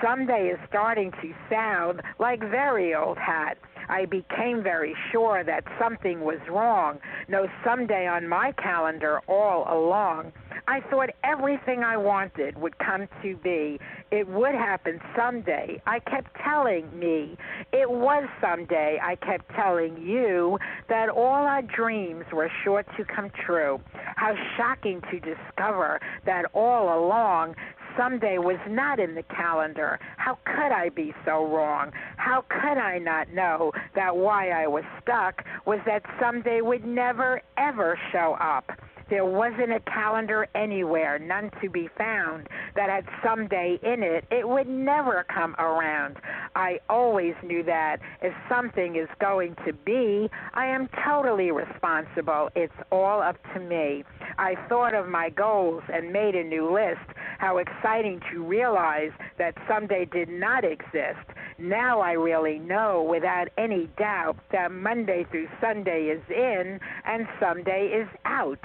[0.01, 3.57] Someday is starting to sound like very old hat.
[3.89, 6.99] I became very sure that something was wrong.
[7.27, 10.33] No someday on my calendar all along.
[10.67, 13.79] I thought everything I wanted would come to be.
[14.11, 15.81] It would happen someday.
[15.87, 17.37] I kept telling me.
[17.71, 18.99] It was someday.
[19.01, 20.59] I kept telling you
[20.89, 23.79] that all our dreams were sure to come true.
[24.15, 27.55] How shocking to discover that all along
[27.97, 29.99] someday was not in the calendar.
[30.17, 31.91] How could I be so wrong?
[32.17, 37.41] How could I not know that why I was stuck was that someday would never,
[37.57, 38.71] ever show up?
[39.09, 44.25] There wasn't a calendar anywhere, none to be found, that had someday in it.
[44.31, 46.17] It would never come around.
[46.55, 52.49] I always knew that if something is going to be, I am totally responsible.
[52.55, 54.03] It's all up to me.
[54.37, 57.17] I thought of my goals and made a new list.
[57.39, 61.27] How exciting to realize that someday did not exist.
[61.59, 67.87] Now I really know without any doubt that Monday through Sunday is in and Sunday
[67.87, 68.59] is out.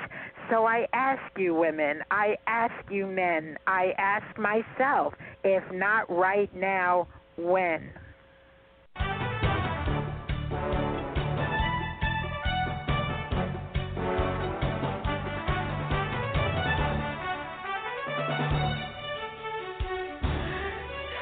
[0.51, 6.55] So I ask you, women, I ask you, men, I ask myself, if not right
[6.55, 7.91] now, when?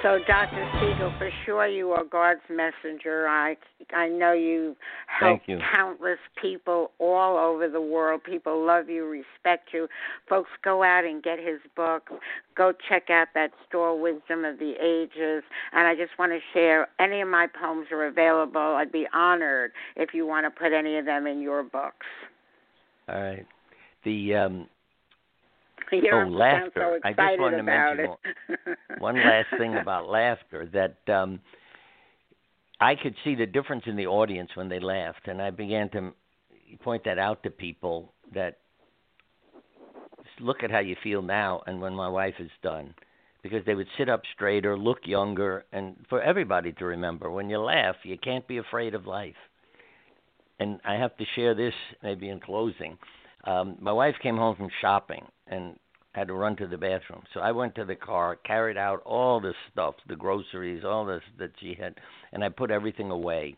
[0.02, 0.66] So, Dr.
[0.80, 3.28] Siegel, for sure you are God's messenger.
[3.28, 3.56] I
[3.92, 4.74] I know you
[5.06, 5.58] help you.
[5.74, 8.22] countless people all over the world.
[8.24, 9.88] People love you, respect you.
[10.26, 12.08] Folks, go out and get his book.
[12.56, 15.44] Go check out that store, Wisdom of the Ages.
[15.72, 18.58] And I just want to share any of my poems are available.
[18.58, 22.06] I'd be honored if you want to put any of them in your books.
[23.06, 23.46] All right.
[24.04, 24.66] The um,
[25.92, 26.98] You're oh, laughter.
[27.02, 28.78] So I just wanted to mention it.
[28.98, 31.40] one last thing about laughter that um,
[32.80, 36.12] I could see the difference in the audience when they laughed, and I began to
[36.82, 38.58] point that out to people that
[40.40, 42.94] look at how you feel now and when my wife is done
[43.42, 47.58] because they would sit up straighter, look younger, and for everybody to remember when you
[47.58, 49.34] laugh, you can't be afraid of life.
[50.58, 51.72] And I have to share this
[52.02, 52.98] maybe in closing.
[53.44, 55.76] Um, my wife came home from shopping and
[56.12, 57.22] had to run to the bathroom.
[57.32, 61.22] So I went to the car, carried out all the stuff, the groceries, all this
[61.38, 61.94] that she had,
[62.32, 63.56] and I put everything away.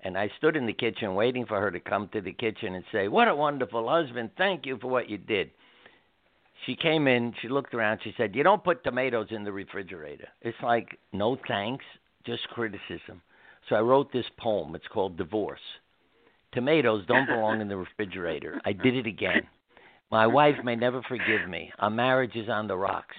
[0.00, 2.84] And I stood in the kitchen waiting for her to come to the kitchen and
[2.92, 4.30] say, What a wonderful husband.
[4.38, 5.50] Thank you for what you did.
[6.64, 10.28] She came in, she looked around, she said, You don't put tomatoes in the refrigerator.
[10.42, 11.84] It's like, No thanks,
[12.24, 13.20] just criticism.
[13.68, 14.74] So I wrote this poem.
[14.74, 15.60] It's called Divorce.
[16.56, 18.58] Tomatoes don't belong in the refrigerator.
[18.64, 19.42] I did it again.
[20.10, 21.70] My wife may never forgive me.
[21.78, 23.14] Our marriage is on the rocks.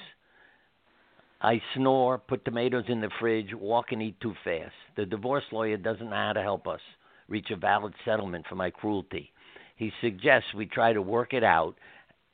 [1.40, 4.74] I snore, put tomatoes in the fridge, walk and eat too fast.
[4.96, 6.80] The divorce lawyer doesn't know how to help us
[7.28, 9.32] reach a valid settlement for my cruelty.
[9.76, 11.76] He suggests we try to work it out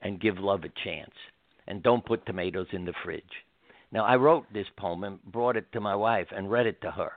[0.02, 1.12] and give love a chance.
[1.68, 3.24] And don't put tomatoes in the fridge.
[3.92, 6.92] Now, I wrote this poem and brought it to my wife and read it to
[6.92, 7.12] her.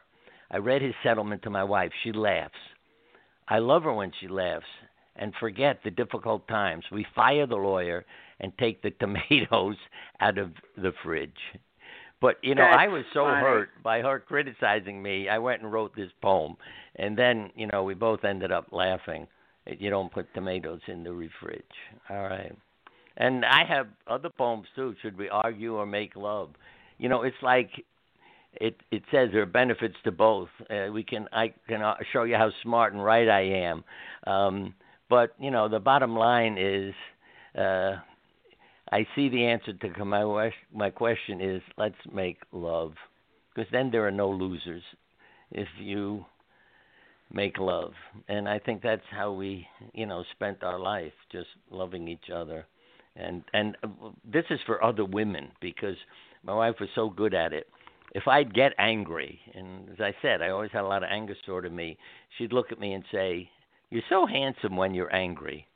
[0.50, 1.92] I read his settlement to my wife.
[2.02, 2.58] She laughs.
[3.48, 4.66] I love her when she laughs
[5.16, 6.84] and forget the difficult times.
[6.92, 8.04] We fire the lawyer
[8.40, 9.76] and take the tomatoes
[10.20, 11.30] out of the fridge.
[12.20, 13.40] But you know, That's I was so funny.
[13.40, 15.28] hurt by her criticizing me.
[15.28, 16.56] I went and wrote this poem,
[16.96, 19.26] and then you know we both ended up laughing.
[19.66, 21.62] You don't put tomatoes in the fridge.
[22.08, 22.56] All right.
[23.18, 24.94] And I have other poems too.
[25.02, 26.50] Should we argue or make love?
[26.98, 27.70] You know, it's like
[28.60, 30.48] it it says there are benefits to both.
[30.70, 33.84] Uh, we can I can uh, show you how smart and right I am.
[34.26, 34.74] Um,
[35.08, 36.94] but you know, the bottom line is,
[37.58, 37.96] uh,
[38.90, 42.92] I see the answer to my my question is let's make love,
[43.54, 44.82] because then there are no losers.
[45.52, 46.24] If you
[47.32, 47.92] make love,
[48.28, 52.66] and I think that's how we, you know, spent our life just loving each other,
[53.16, 53.88] and and uh,
[54.24, 55.96] this is for other women because
[56.42, 57.66] my wife was so good at it.
[58.16, 61.36] If I'd get angry, and as I said, I always had a lot of anger
[61.42, 61.98] stored in me,
[62.38, 63.50] she'd look at me and say,
[63.90, 65.66] You're so handsome when you're angry.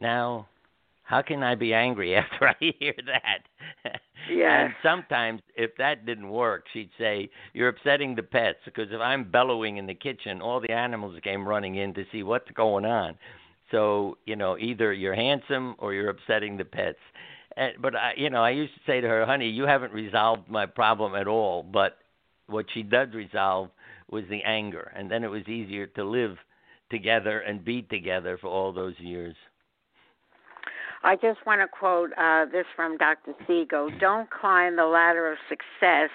[0.00, 0.46] Now,
[1.02, 3.90] how can I be angry after I hear that?
[4.30, 4.50] Yes.
[4.64, 8.58] And sometimes, if that didn't work, she'd say, You're upsetting the pets.
[8.64, 12.22] Because if I'm bellowing in the kitchen, all the animals came running in to see
[12.22, 13.16] what's going on.
[13.72, 17.00] So, you know, either you're handsome or you're upsetting the pets.
[17.56, 20.48] And, but, I, you know, I used to say to her, Honey, you haven't resolved
[20.48, 21.62] my problem at all.
[21.62, 21.96] But
[22.46, 23.70] what she did resolve
[24.10, 24.92] was the anger.
[24.94, 26.36] And then it was easier to live
[26.90, 29.34] together and be together for all those years.
[31.02, 33.34] I just want to quote uh, this from Dr.
[33.46, 36.10] Siegel Don't climb the ladder of success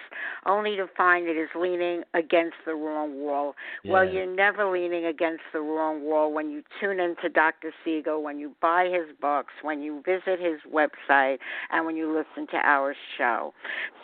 [0.45, 3.55] only to find it is leaning against the wrong wall.
[3.85, 7.71] Well, you're never leaning against the wrong wall when you tune into Dr.
[7.83, 11.37] Siegel, when you buy his books, when you visit his website,
[11.71, 13.53] and when you listen to our show.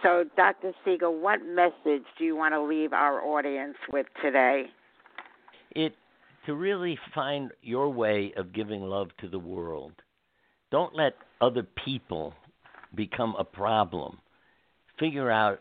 [0.04, 0.74] So, Dr.
[0.86, 4.68] Siegel, what message do you want to leave our audience with today?
[5.78, 5.94] it
[6.46, 9.94] to really find your way of giving love to the world.
[10.72, 12.34] Don't let other people
[12.96, 14.20] become a problem.
[15.00, 15.60] Figure out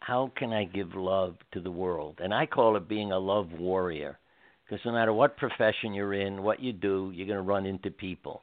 [0.00, 2.18] how can I give love to the world?
[2.22, 4.18] And I call it being a love warrior.
[4.64, 7.90] Because no matter what profession you're in, what you do, you're going to run into
[7.90, 8.42] people.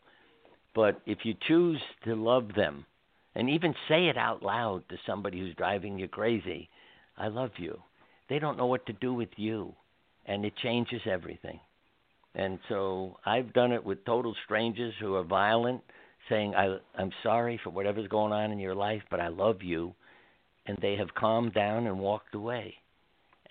[0.76, 2.86] But if you choose to love them
[3.34, 6.70] and even say it out loud to somebody who's driving you crazy,
[7.18, 7.80] I love you.
[8.30, 9.74] They don't know what to do with you
[10.28, 11.60] and it changes everything.
[12.36, 15.82] And so I've done it with total strangers who are violent,
[16.30, 19.94] saying, I, I'm sorry for whatever's going on in your life, but I love you.
[20.66, 22.74] And they have calmed down and walked away.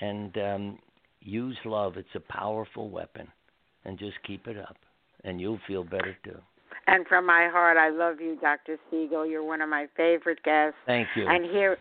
[0.01, 0.79] And um,
[1.21, 3.29] use love, it's a powerful weapon.
[3.85, 4.77] And just keep it up,
[5.23, 6.39] and you'll feel better too.
[6.89, 8.79] And from my heart, I love you, Dr.
[8.91, 9.27] Siegel.
[9.27, 10.77] You're one of my favorite guests.
[10.87, 11.27] Thank you.
[11.29, 11.79] And here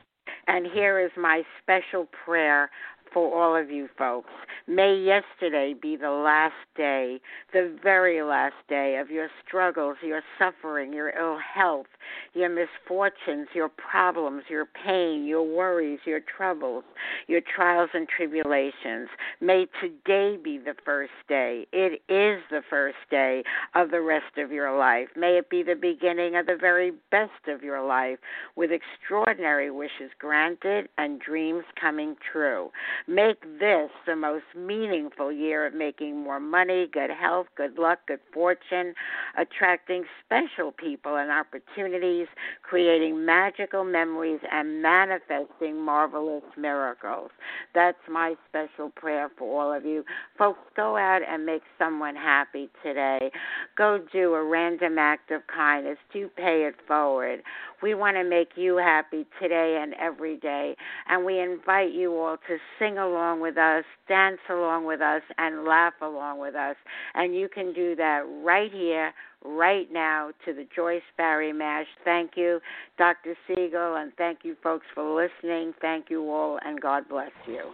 [0.48, 2.70] and here is my special prayer
[3.14, 4.30] for all of you folks.
[4.68, 7.20] May yesterday be the last day,
[7.54, 11.86] the very last day of your struggles, your suffering, your ill health,
[12.34, 16.84] your misfortunes, your problems, your pain, your worries, your troubles,
[17.28, 19.10] your trials and tribulations.
[19.40, 21.68] May today be the first day.
[21.72, 23.44] It is the first day
[23.76, 25.10] of the rest of your life.
[25.16, 28.20] May it be the beginning of the very best of your life
[28.56, 32.70] with extraordinary wishes granted and dreams coming true.
[33.08, 38.20] Make this the most meaningful year of making more money, good health, good luck, good
[38.34, 38.96] fortune,
[39.38, 42.28] attracting special people and opportunities,
[42.64, 47.30] creating magical memories, and manifesting marvelous miracles.
[47.76, 50.04] That's my special prayer for all of you.
[50.36, 53.30] Folks, go out and make someone happy today.
[53.78, 55.98] Go do a random act of kindness.
[56.12, 57.44] Do pay it forward.
[57.84, 60.76] We want to make you happy today and every day.
[61.08, 65.66] And we invite you all to sing along with us, dance along with us, and
[65.66, 66.76] laugh along with us.
[67.14, 69.14] And you can do that right here,
[69.44, 71.88] right now, to the Joyce Barrie Mash.
[72.04, 72.60] Thank you,
[72.98, 73.36] Dr.
[73.48, 75.74] Siegel, and thank you, folks, for listening.
[75.82, 77.72] Thank you all, and God bless you.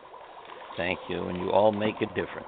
[0.78, 2.47] Thank you, and you all make a difference.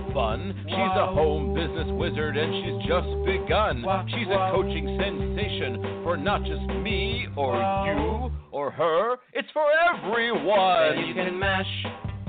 [0.13, 0.53] fun.
[0.65, 3.83] She's a home business wizard and she's just begun.
[4.09, 9.15] She's a coaching sensation for not just me or you or her.
[9.33, 10.95] It's for everyone.
[10.95, 11.85] Then you can mash,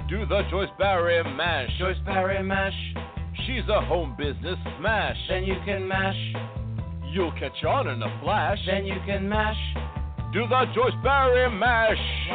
[0.08, 1.70] Do the Joyce Barrie Mash.
[1.78, 2.74] Joyce Barrie mash.
[3.46, 5.16] She's a home business smash.
[5.28, 6.16] Then you can mash,
[7.12, 8.58] You'll catch on in a flash.
[8.66, 9.56] then you can mash
[10.32, 11.98] do the Joyce Barrie mash.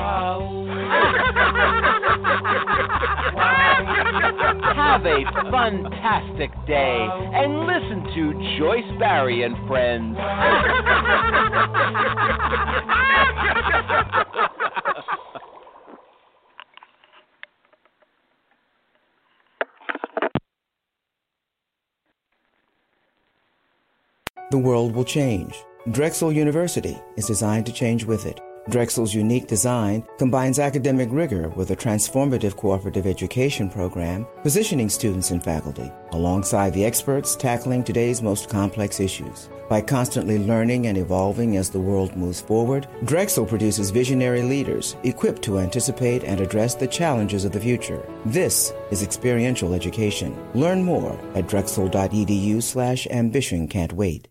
[4.75, 10.15] Have a fantastic day and listen to Joyce Barrie and Friends.
[24.51, 28.41] the world will change Drexel University is designed to change with it.
[28.69, 35.41] Drexel's unique design combines academic rigor with a transformative cooperative education program, positioning students and
[35.41, 39.47] faculty alongside the experts tackling today's most complex issues.
[39.69, 45.41] By constantly learning and evolving as the world moves forward, Drexel produces visionary leaders equipped
[45.43, 48.05] to anticipate and address the challenges of the future.
[48.25, 50.37] This is experiential education.
[50.53, 54.27] Learn more at drexel.edu slash ambition can't wait.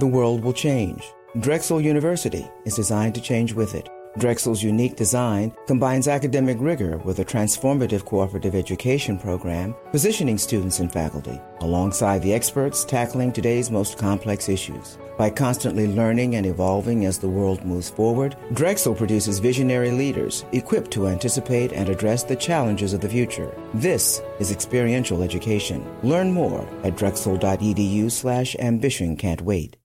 [0.00, 1.12] The world will change.
[1.40, 3.88] Drexel University is designed to change with it.
[4.16, 10.92] Drexel's unique design combines academic rigor with a transformative cooperative education program, positioning students and
[10.92, 14.98] faculty alongside the experts tackling today's most complex issues.
[15.16, 20.92] By constantly learning and evolving as the world moves forward, Drexel produces visionary leaders equipped
[20.92, 23.52] to anticipate and address the challenges of the future.
[23.74, 25.84] This is experiential education.
[26.04, 29.76] Learn more at drexel.edu slash ambition can't wait.